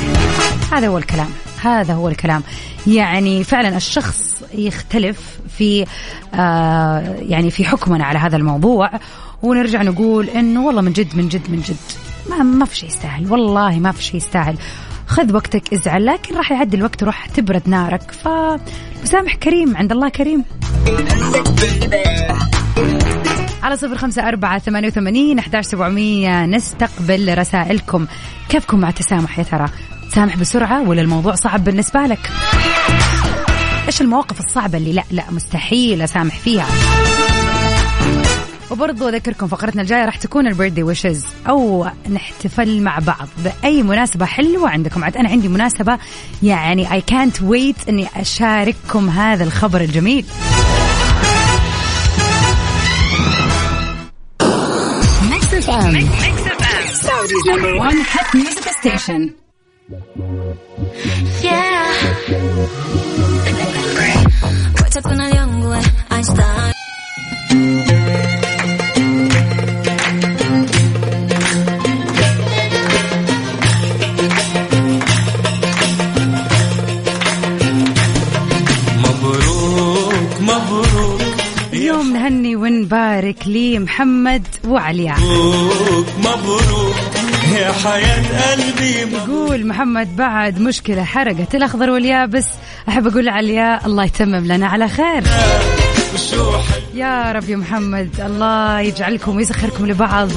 هذا 0.72 0.88
هو 0.88 0.98
الكلام. 0.98 1.30
هذا 1.62 1.94
هو 1.94 2.08
الكلام. 2.10 2.44
يعني 2.88 3.44
فعلا 3.44 3.78
الشخص 3.78 4.44
يختلف 4.54 5.40
في 5.58 5.86
آه 6.34 7.16
يعني 7.20 7.52
في 7.52 7.66
حكمنا 7.66 8.06
على 8.06 8.20
هذا 8.20 8.38
الموضوع. 8.38 8.92
ونرجع 9.44 9.82
نقول 9.82 10.30
إنه 10.30 10.66
والله 10.66 10.82
من 10.82 10.94
جد 10.94 11.16
من 11.16 11.30
جد 11.30 11.52
من 11.52 11.62
جد. 11.62 12.11
ما 12.30 12.44
ما 12.44 12.66
في 12.66 12.76
شيء 12.76 12.90
يستاهل. 12.90 13.32
والله 13.32 13.80
ما 13.80 13.92
في 13.92 14.04
شيء 14.04 14.16
يستاهل. 14.16 14.58
خذ 15.08 15.34
وقتك 15.34 15.74
ازعل 15.74 16.06
لكن 16.06 16.36
راح 16.36 16.52
يعدي 16.52 16.78
الوقت 16.78 17.04
وراح 17.04 17.26
تبرد 17.26 17.62
نارك. 17.66 18.12
فمسامح 18.12 19.36
كريم 19.36 19.78
عند 19.78 19.92
الله 19.92 20.10
كريم. 20.10 20.46
على 23.64 23.76
صفر 23.76 23.98
خمسة 23.98 24.28
أربعة 24.28 24.60
ثمانية 24.60 24.88
وثمانين 24.88 25.40
أحداش 25.40 25.66
سبعمية. 25.66 26.46
نستقبل 26.46 27.38
رسائلكم. 27.38 28.08
كيفكم 28.50 28.80
مع 28.80 28.90
التسامح 28.90 29.40
يا 29.40 29.44
ترى؟ 29.44 29.70
تسامح 30.12 30.38
بسرعة 30.38 30.90
ولا 30.90 31.02
الموضوع 31.02 31.36
صعب 31.36 31.64
بالنسبة 31.64 32.00
لك؟ 32.00 32.32
إيش 33.88 34.02
المواقف 34.02 34.40
الصعبة 34.40 34.78
اللي 34.78 34.94
لا 34.94 35.04
لا 35.12 35.24
مستحيل 35.32 36.02
أسامح 36.02 36.38
فيها؟ 36.38 36.68
وبرضو 38.72 39.10
أذكركم 39.10 39.48
فقرتنا 39.48 39.82
الجاية 39.82 40.06
راح 40.06 40.18
تكون 40.18 40.48
ال 40.48 40.52
birthday 40.52 40.84
wishes 40.84 41.26
أو 41.50 41.88
نحتفل 42.10 42.82
مع 42.82 43.00
بعض 43.00 43.28
بأي 43.38 43.84
مناسبة 43.84 44.26
حلوة 44.26 44.70
عندكم. 44.70 45.04
عاد 45.04 45.18
أنا 45.18 45.30
عندي 45.30 45.48
مناسبة 45.48 45.98
يعني 46.44 46.94
اي 46.94 47.02
كانت 47.02 47.42
ويت 47.42 47.76
إني 47.90 48.08
أشارككم 48.16 49.10
هذا 49.10 49.44
الخبر 49.44 49.82
الجميل. 49.82 50.26
Mix 55.32 55.54
FM 55.54 55.94
Mix 55.94 56.12
FM 56.48 56.94
Saudi's 56.94 57.48
number 57.50 57.74
1 57.74 57.96
hit 57.96 58.36
music 58.36 58.72
station 58.80 59.30
Yeah. 61.44 61.82
ونبارك 82.82 83.48
لمحمد 83.48 84.48
وعلياء 84.68 85.20
مبروك 85.20 86.06
مبروك 86.20 86.96
يا 87.56 87.72
حياة 87.72 88.52
قلبي. 88.52 89.16
يقول 89.16 89.68
محمد 89.68 90.16
بعد 90.16 90.60
مشكلة 90.60 91.04
حرقت 91.04 91.56
الأخضر 91.56 91.90
واليابس. 91.90 92.46
أحب 92.90 93.08
أقول 93.08 93.30
علياء 93.30 93.86
الله 93.86 94.04
يتمم 94.04 94.46
لنا 94.46 94.68
على 94.68 94.88
خير. 94.88 95.24
يا 96.94 97.32
رب 97.32 97.50
يا 97.50 97.56
محمد 97.56 98.10
الله 98.26 98.80
يجعلكم 98.80 99.36
ويسخركم 99.36 99.86
لبعض. 99.86 100.30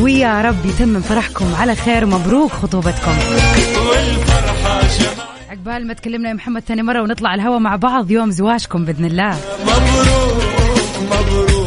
ويا 0.00 0.42
رب 0.42 0.66
يتمم 0.66 1.00
فرحكم 1.00 1.54
على 1.60 1.74
خير. 1.74 2.04
ومبروك 2.04 2.52
خطوبتكم. 2.52 3.14
عقبال 5.50 5.86
ما 5.86 5.94
تكلمنا 5.94 6.28
يا 6.28 6.34
محمد 6.34 6.62
ثاني 6.68 6.82
مرة 6.82 7.02
ونطلع 7.02 7.34
الهوا 7.34 7.58
مع 7.58 7.76
بعض. 7.76 8.10
يوم 8.10 8.30
زواجكم 8.30 8.84
بإذن 8.84 9.04
الله. 9.04 9.36
مبروك 9.62 10.42
مبروك. 11.02 11.65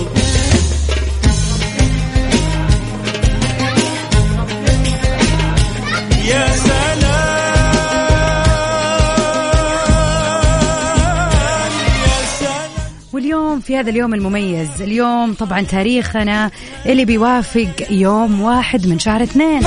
واليوم 13.49 13.61
في 13.61 13.77
هذا 13.77 13.89
اليوم 13.89 14.13
المميز. 14.13 14.81
اليوم 14.81 15.33
طبعا 15.33 15.61
تاريخنا 15.61 16.51
اللي 16.85 17.05
بيوافق 17.05 17.69
يوم 17.89 18.41
واحد 18.41 18.87
من 18.87 18.99
شهر 18.99 19.23
اثنين. 19.23 19.61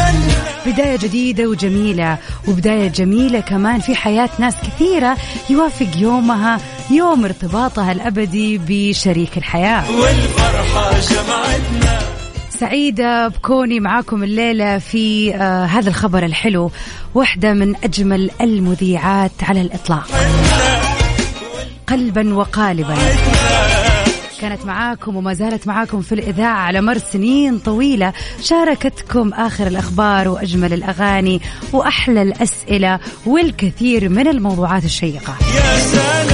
بداية 0.67 0.97
جديدة 0.97 1.47
وجميلة 1.47 2.19
وبداية 2.49 2.89
جميلة 2.89 3.41
كمان 3.41 3.81
في 3.81 3.95
حياة 3.95 4.29
ناس 4.39 4.55
كثيرة 4.55 5.17
يوافق 5.51 5.87
يومها 5.97 6.61
يوم 6.91 7.25
ارتباطها 7.25 7.93
الأبدي 7.93 8.61
بشريك 8.69 9.39
الحياة. 9.39 9.91
والفرحة 9.91 10.91
جمعتنا 11.01 11.99
سعيدة 12.51 13.29
بكوني 13.29 13.81
معاكم 13.81 14.23
الليلة 14.23 14.79
في 14.79 15.35
آه 15.35 15.65
هذا 15.65 15.89
الخبر 15.89 16.25
الحلو 16.25 16.71
واحدة 17.15 17.53
من 17.53 17.75
أجمل 17.85 18.31
المذيعات 18.41 19.33
على 19.43 19.61
الإطلاق. 19.61 20.09
قلبا 21.87 22.35
وقالبا. 22.35 22.95
كانت 24.43 24.67
معاكم 24.67 25.17
وما 25.17 25.35
زالت 25.35 25.67
معاكم 25.67 26.03
في 26.03 26.15
الإذاعة 26.15 26.59
على 26.59 26.81
مر 26.81 26.99
سنين 26.99 27.59
طويلة. 27.59 28.13
شاركتكم 28.43 29.35
آخر 29.35 29.67
الأخبار 29.67 30.29
وأجمل 30.29 30.73
الأغاني 30.73 31.41
وأحلى 31.73 32.23
الأسئلة 32.23 33.01
والكثير 33.27 34.09
من 34.09 34.29
الموضوعات 34.29 34.85
الشيقة. 34.85 35.37
يا 35.55 35.79
سلام 35.79 36.29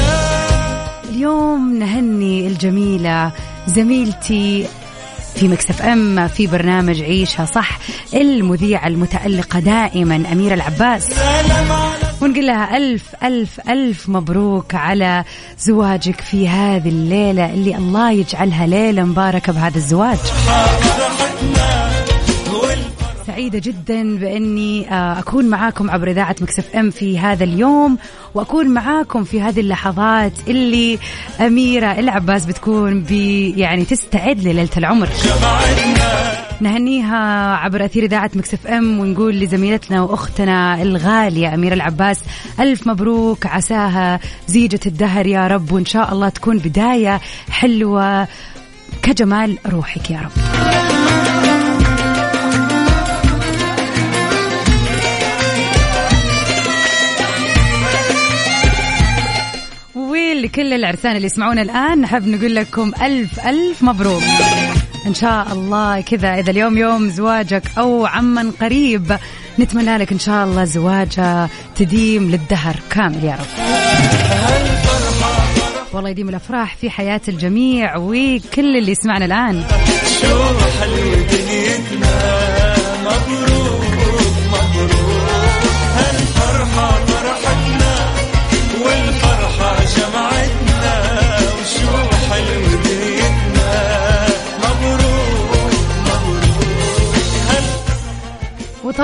اليوم 1.09 1.79
نهني 1.79 2.47
الجميلة 2.47 3.33
زميلتي 3.66 4.66
في 5.35 5.49
مكسف 5.49 5.83
إم 5.83 6.29
في 6.29 6.47
برنامج 6.47 7.03
عيشها 7.03 7.44
صح 7.44 7.79
المذيعة 8.14 8.87
المتألقة 8.87 9.59
دائما 9.59 10.33
أميرة 10.33 10.55
العباس. 10.55 11.05
سلام 11.05 11.73
على 11.73 12.08
ونقول 12.22 12.46
لها 12.46 12.76
ألف 12.76 13.02
ألف 13.22 13.61
ألف 13.68 14.09
مبروك 14.09 14.74
على 14.74 15.24
زواجك 15.59 16.20
في 16.20 16.48
هذه 16.48 16.88
الليلة 16.88 17.54
اللي 17.54 17.76
الله 17.76 18.11
يجعلها 18.12 18.66
ليلة 18.66 19.04
مباركة 19.04 19.52
بهذا 19.52 19.76
الزواج. 19.76 20.18
سعيدة 23.26 23.59
جدا 23.59 24.18
بأني 24.18 24.92
آه، 24.92 25.18
أكون 25.18 25.44
معاكم 25.44 25.90
عبر 25.90 26.11
إذاعة 26.11 26.37
Mix 26.40 26.77
FM 26.77 26.90
في 26.90 27.18
هذا 27.18 27.44
اليوم 27.44 27.98
وأكون 28.35 28.68
معاكم 28.68 29.24
في 29.24 29.40
هذه 29.40 29.61
اللحظات 29.61 30.33
اللي 30.48 30.98
أميرة 31.40 31.98
العباس 31.98 32.46
بتكون 32.46 33.02
بي 33.02 33.50
يعني 33.50 33.85
تستعد 33.85 34.40
لليلة 34.40 34.68
العمر. 34.76 35.09
نهنيها 36.61 37.55
عبر 37.57 37.85
أثير 37.85 38.05
إذاعة 38.05 38.31
Mix 38.35 38.66
FM 38.66 38.99
ونقول 39.01 39.35
لزميلتنا 39.40 40.03
وأختنا 40.03 40.83
الغالية 40.83 41.55
أميرة 41.55 41.75
العباس 41.75 42.21
ألف 42.61 42.87
مبروك 42.87 43.47
عساها 43.47 44.21
زيجة 44.47 44.81
الدهر 44.87 45.27
يا 45.27 45.47
رب 45.47 45.73
وإن 45.73 45.85
شاء 45.85 46.12
الله 46.12 46.29
تكون 46.29 46.59
بداية 46.59 47.21
حلوة 47.51 48.29
كجمال 49.03 49.59
روحك 49.66 50.11
يا 50.11 50.21
رب. 50.21 50.31
ولكل 59.94 60.73
العرسان 60.73 61.16
اللي 61.16 61.27
يسمعونا 61.27 61.62
الآن 61.62 62.01
نحب 62.01 62.27
نقول 62.29 62.55
لكم 62.55 62.92
ألف 63.03 63.47
ألف 63.47 63.83
مبروك. 63.83 64.23
إن 65.07 65.15
شاء 65.15 65.53
الله 65.53 66.01
كذا. 66.01 66.39
إذا 66.39 66.51
اليوم 66.51 66.79
يوم 66.79 67.09
زواجك 67.09 67.63
أو 67.79 68.07
عمن 68.07 68.51
قريب 68.51 69.17
نتمنى 69.59 69.97
لك 69.97 70.13
إن 70.13 70.19
شاء 70.19 70.45
الله 70.45 70.65
زواجة 70.65 71.49
تديم 71.77 72.31
للدهر 72.31 72.77
كامل 72.91 73.25
يا 73.25 73.35
رب. 73.35 73.47
والله 75.93 76.11
يديم 76.11 76.29
الأفراح 76.29 76.77
في 76.77 76.91
حياة 76.91 77.21
الجميع 77.29 77.97
وكل 77.97 78.77
اللي 78.77 78.93
يسمعنا 78.93 79.25
الآن. 79.25 79.65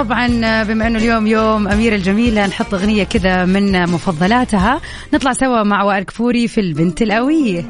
وطبعا 0.05 0.63
بما 0.63 0.87
أنه 0.87 0.99
اليوم 0.99 1.27
يوم 1.27 1.69
اميره 1.69 1.95
الجميلة 1.95 2.47
نحط 2.47 2.75
أغنية 2.75 3.05
كذا 3.05 3.45
من 3.45 3.83
مفضلاتها 3.91 4.81
نطلع 5.15 5.33
سوا 5.33 5.63
مع 5.63 5.83
وائل 5.83 6.05
كفوري 6.05 6.49
في 6.49 6.61
البنت 6.61 7.03
القويه 7.03 7.65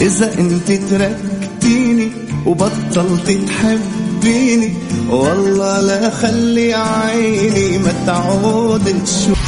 إذا 0.00 0.38
أنت 0.38 0.72
تركتيني 0.72 2.10
وبطلت 2.46 3.30
تحبيني 3.30 4.72
والله 5.10 5.80
لا 5.80 6.10
خلي 6.10 6.74
عيني 6.74 7.78
ما 7.78 7.92
تعود 8.06 8.84
تشوف 9.04 9.38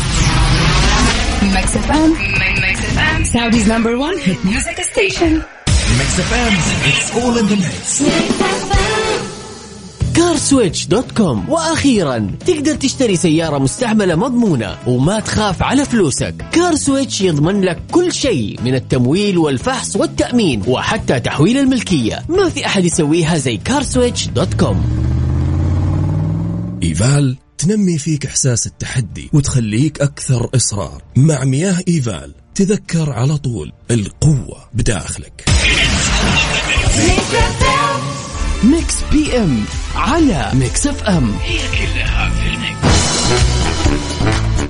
Mix 1.56 1.68
FM. 1.86 2.10
Mix 2.64 2.76
FM. 2.96 3.18
Saudi's 3.32 3.66
number 3.66 3.96
one 3.96 4.18
hit 4.18 4.38
music 4.44 4.76
station. 4.92 5.42
كارسويتش 10.16 10.86
دوت 10.86 11.12
كوم 11.12 11.48
وأخيرا 11.48 12.30
تقدر 12.46 12.74
تشتري 12.74 13.16
سيارة 13.16 13.58
مستعملة 13.58 14.14
مضمونة 14.14 14.78
وما 14.86 15.20
تخاف 15.20 15.62
على 15.62 15.84
فلوسك. 15.84 16.34
CarSwitch 16.52 17.20
يضمن 17.20 17.60
لك 17.60 17.82
كل 17.90 18.12
شيء 18.12 18.60
من 18.64 18.74
التمويل 18.74 19.38
والفحص 19.38 19.96
والتأمين 19.96 20.62
وحتى 20.66 21.20
تحويل 21.20 21.58
الملكية. 21.58 22.24
ما 22.28 22.48
في 22.48 22.66
أحد 22.66 22.84
يسويها 22.84 23.38
زي 23.38 23.56
CarSwitch 23.56 24.26
dot 24.26 24.54
com 24.54 24.84
إيفال 26.82 27.36
تنمي 27.58 27.98
فيك 27.98 28.26
إحساس 28.26 28.66
التحدي 28.66 29.30
وتخليك 29.32 30.00
أكثر 30.00 30.50
إصرار. 30.54 31.02
مع 31.16 31.44
مياه 31.44 31.78
إيفال 31.88 32.34
تذكر 32.60 33.12
على 33.12 33.36
طول 33.38 33.72
القوة 33.90 34.68
بداخلك. 34.74 35.44
Mix 38.64 38.94
PM 39.12 39.64
على 39.94 40.50
Mix 40.54 40.86
FM. 40.86 41.34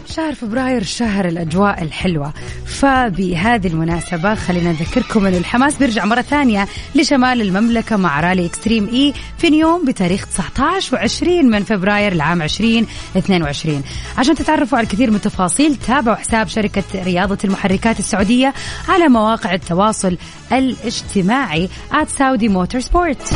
شهر 0.06 0.34
فبراير 0.34 0.82
شهر 0.82 1.28
الأجواء 1.28 1.82
الحلوة. 1.82 2.32
فبهذه 2.66 3.66
المناسبة 3.66 4.34
خلينا 4.34 4.70
نذكركم 4.72 5.26
أن 5.26 5.34
الحماس 5.34 5.76
بيرجع 5.76 6.04
مرة 6.04 6.20
ثانية 6.20 6.68
لشمال 6.94 7.40
المملكة 7.40 7.96
مع 7.96 8.20
رالي 8.20 8.46
Extreme 8.46 8.88
E 8.88 9.14
في 9.38 9.50
نيوم 9.50 9.84
بتاريخ 9.84 10.26
19 10.26 10.98
و20 10.98 11.28
من 11.28 11.64
فبراير 11.64 12.12
العام 12.12 12.42
2022 12.42 13.82
عشان 14.18 14.34
تتعرفوا 14.34 14.78
على 14.78 14.84
الكثير 14.84 15.10
من 15.10 15.16
التفاصيل 15.16 15.76
تابعوا 15.76 16.16
حساب 16.16 16.48
شركة 16.48 16.84
رياضة 16.94 17.38
المحركات 17.44 17.98
السعودية 17.98 18.54
على 18.88 19.08
مواقع 19.08 19.54
التواصل 19.54 20.16
الاجتماعي 20.52 21.68
at 21.92 22.06
Saudi 22.18 22.48
Motorsport. 22.48 23.34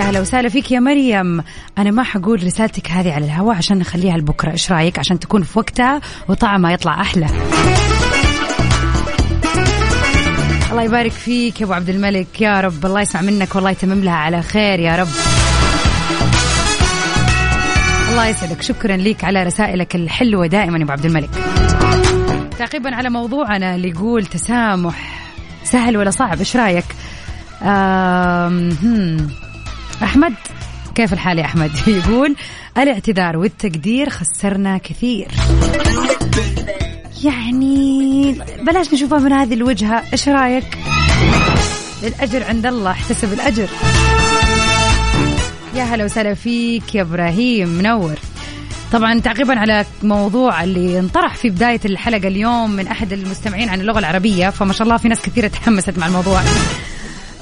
يا 0.00 0.04
هلا 0.04 0.20
وسهلا 0.20 0.48
فيك 0.48 0.72
يا 0.72 0.80
مريم. 0.80 1.42
أنا 1.78 1.90
ما 1.90 2.02
حقول 2.02 2.44
رسالتك 2.44 2.90
هذه 2.90 3.12
على 3.12 3.24
الهواء 3.24 3.56
عشان 3.56 3.78
نخليها 3.78 4.16
لبكرة. 4.16 4.50
إيش 4.50 4.72
رأيك؟ 4.72 4.98
عشان 4.98 5.18
تكون 5.18 5.42
في 5.42 5.58
وقتها 5.58 6.00
وطعمها 6.28 6.72
يطلع 6.72 7.00
أحلى. 7.00 7.26
الله 10.70 10.82
يبارك 10.82 11.12
فيك 11.12 11.60
يا 11.60 11.66
أبو 11.66 11.72
عبد 11.74 11.88
الملك. 11.88 12.40
يا 12.40 12.60
رب 12.60 12.86
الله 12.86 13.00
يسمع 13.00 13.20
منك 13.20 13.54
والله 13.54 13.70
يتمم 13.70 14.04
لها 14.04 14.14
على 14.14 14.42
خير 14.42 14.80
يا 14.80 14.96
رب. 14.96 15.08
الله 18.10 18.26
يسعدك. 18.26 18.62
شكرا 18.62 18.96
لك 18.96 19.24
على 19.24 19.42
رسائلك 19.42 19.94
الحلوة 19.94 20.46
دائما 20.46 20.78
يا 20.78 20.84
أبو 20.84 20.92
عبد 20.92 21.04
الملك. 21.06 21.30
تعقيبا 22.58 22.94
على 22.94 23.10
موضوعنا 23.10 23.74
اللي 23.74 23.88
يقول 23.88 24.26
تسامح. 24.26 25.20
سهل 25.64 25.96
ولا 25.96 26.10
صعب؟ 26.10 26.38
إيش 26.38 26.56
رأيك؟ 26.56 26.84
آم، 27.62 28.76
هم. 30.00 30.06
أحمد 30.06 30.34
كيف 30.94 31.12
الحال 31.12 31.38
يا 31.38 31.44
أحمد؟ 31.44 31.70
يقول 31.88 32.36
الاعتذار 32.78 33.36
والتقدير 33.36 34.10
خسرنا 34.10 34.78
كثير. 34.78 35.28
يعني 37.24 38.36
بلاش 38.62 38.94
نشوفها 38.94 39.18
من 39.18 39.32
هذه 39.32 39.54
الوجهة. 39.54 40.02
إيش 40.12 40.28
رأيك؟ 40.28 40.78
الاجر 42.02 42.44
عند 42.44 42.66
الله 42.66 42.90
احتسب 42.90 43.32
الأجر. 43.32 43.68
يا 45.74 45.82
هلا 45.82 46.04
وسهلا 46.04 46.34
فيك 46.34 46.94
يا 46.94 47.02
إبراهيم 47.02 47.68
منور. 47.68 48.18
طبعا 48.92 49.20
تعقيبا 49.20 49.58
على 49.58 49.84
موضوع 50.02 50.64
اللي 50.64 50.98
انطرح 50.98 51.36
في 51.36 51.50
بداية 51.50 51.80
الحلقة 51.84 52.28
اليوم 52.28 52.70
من 52.70 52.86
أحد 52.86 53.12
المستمعين 53.12 53.68
عن 53.68 53.80
اللغة 53.80 53.98
العربية 53.98 54.50
فما 54.50 54.72
شاء 54.72 54.82
الله 54.82 54.96
في 54.96 55.08
ناس 55.08 55.22
كثيرة 55.22 55.48
تحمست 55.48 55.98
مع 55.98 56.06
الموضوع. 56.06 56.40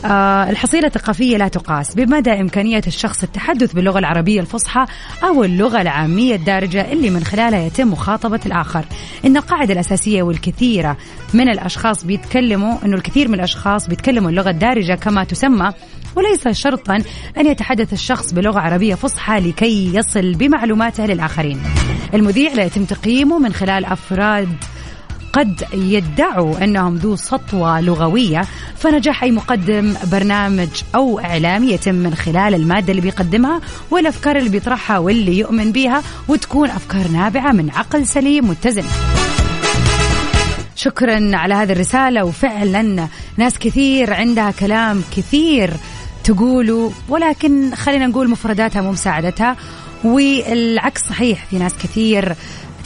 الحصيلة 0.05 0.86
الثقافية 0.86 1.36
لا 1.36 1.49
تقاس 1.49 1.94
بمدى 1.94 2.30
إمكانية 2.30 2.82
الشخص 2.86 3.22
التحدث 3.22 3.72
باللغة 3.72 3.99
العربية 3.99 4.40
الفصحى 4.40 4.86
أو 5.24 5.44
اللغة 5.44 5.80
العامية 5.80 6.34
الدارجة 6.34 6.92
اللي 6.92 7.11
من 7.11 7.24
خلالها 7.24 7.66
يتم 7.66 7.88
مخاطبة 7.88 8.40
الآخر. 8.46 8.84
إن 9.24 9.36
القاعدة 9.36 9.72
الأساسية 9.72 10.22
والكثيرة 10.22 10.96
من 11.34 11.49
الأشخاص 11.49 12.05
بيتكلموا 12.05 12.78
إنه 12.84 12.96
الكثير 12.96 13.28
من 13.28 13.34
الأشخاص 13.34 13.88
بيتكلموا 13.88 14.30
اللغة 14.30 14.51
الدارجة 14.51 14.94
كما 14.94 15.24
تسمى 15.24 15.72
وليس 16.16 16.49
شرطا 16.49 17.03
أن 17.38 17.46
يتحدث 17.46 17.92
الشخص 17.92 18.32
بلغة 18.32 18.61
عربية 18.61 18.94
فصحى 18.94 19.40
لكي 19.40 19.94
يصل 19.94 20.34
بمعلوماته 20.34 21.07
للآخرين. 21.07 21.61
المذيع 22.14 22.53
لا 22.53 22.64
يتم 22.64 22.84
تقييمه 22.84 23.38
من 23.38 23.53
خلال 23.53 23.84
أفراد 23.84 24.49
قد 25.33 25.64
يدعوا 25.72 26.64
أنهم 26.64 26.97
ذو 26.97 27.16
سطوة 27.16 27.81
لغوية 27.81 28.45
فنجاح 28.76 29.22
أي 29.22 29.31
مقدم 29.31 29.95
برنامج 30.12 30.68
أو 30.95 31.20
اعلامي 31.20 31.72
يتم 31.72 31.95
من 31.95 32.14
خلال 32.14 32.55
المادة 32.55 32.91
اللي 32.91 33.03
بيقدمها 33.03 33.61
والأفكار 33.91 34.37
اللي 34.37 34.51
بيطرحها 34.51 34.99
واللي 34.99 35.39
يؤمن 35.39 35.72
بها 35.72 36.03
وتكون 36.29 36.70
أفكار 36.70 37.09
نابعة 37.09 37.53
من 37.53 37.70
عقل 37.70 38.07
سليم 38.07 38.49
متزن. 38.49 38.85
شكرا 40.76 41.37
على 41.37 41.55
هذه 41.55 41.72
الرسالة 41.72 42.24
وفعلا 42.24 43.09
ناس 43.37 43.59
كثير 43.59 44.14
عندها 44.14 44.51
كلام 44.51 45.03
كثير 45.16 45.70
تقوله 46.24 46.93
ولكن 47.09 47.74
خلينا 47.74 48.07
نقول 48.07 48.31
مفرداتها 48.31 48.83
مو 48.83 48.93
مساعدتها 48.93 49.57
والعكس 50.05 51.01
صحيح 51.09 51.45
في 51.51 51.59
ناس 51.59 51.74
كثير 51.83 52.35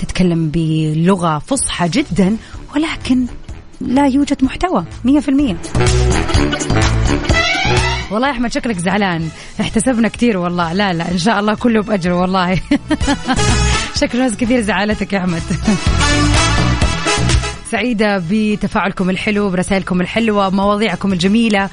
تتكلم 0.02 0.50
بلغة 0.54 1.38
فصحى 1.38 1.88
جدا 1.88 2.36
ولكن 2.74 3.26
لا 3.80 4.06
يوجد 4.06 4.44
محتوى 4.44 4.84
مية 5.04 5.20
في 5.20 5.28
المية. 5.28 5.56
والله 8.10 8.28
يا 8.28 8.32
أحمد 8.32 8.52
شكلك 8.52 8.78
زعلان. 8.78 9.28
احتسبنا 9.60 10.08
كثير 10.08 10.38
والله. 10.38 10.72
لا 10.72 10.92
لا 10.92 11.10
إن 11.10 11.18
شاء 11.18 11.40
الله 11.40 11.54
كله 11.54 11.82
بأجر 11.82 12.12
والله. 12.12 12.60
شكل 14.00 14.18
ناس 14.18 14.36
كثير 14.36 14.60
زعلتك 14.60 15.12
يا 15.12 15.18
أحمد. 15.18 15.42
سعيدة 17.70 18.22
بتفاعلكم 18.30 19.10
الحلو 19.10 19.50
برسائلكم 19.50 20.00
الحلوة 20.00 20.48
بمواضيعكم 20.48 21.12
الجميلة. 21.12 21.70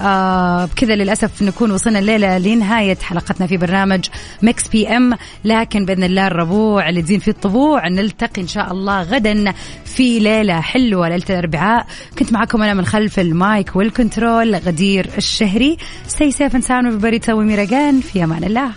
آه 0.00 0.64
بكذا 0.64 0.94
للأسف 0.94 1.42
نكون 1.42 1.70
وصلنا 1.70 1.98
الليلة 1.98 2.38
لنهاية 2.38 2.98
حلقتنا 3.02 3.46
في 3.46 3.56
برنامج 3.56 4.04
Mix 4.42 4.68
PM 4.68 5.12
لكن 5.44 5.84
بإذن 5.84 6.04
الله 6.04 6.26
الربوع 6.26 6.88
اللي 6.88 7.02
تزين 7.02 7.18
فيه 7.18 7.32
الطبوع 7.32 7.88
نلتقي 7.88 8.42
إن 8.42 8.48
شاء 8.48 8.72
الله 8.72 9.02
غدا 9.02 9.52
في 9.84 10.18
ليلة 10.18 10.60
حلوة 10.60 11.08
ليلة 11.08 11.24
الأربعاء. 11.30 11.86
كنت 12.18 12.32
معكم 12.32 12.62
أنا 12.62 12.74
من 12.74 12.84
خلف 12.84 13.20
المايك 13.20 13.76
والكنترول 13.76 14.54
غدير 14.54 15.10
الشهري. 15.18 15.76
So 16.08 16.84
everybody 16.86 17.20
till 17.20 17.44
we 17.44 17.54
meet 17.54 17.74
again 17.74 18.00
في 18.00 18.24
أمان 18.24 18.44
الله. 18.44 18.70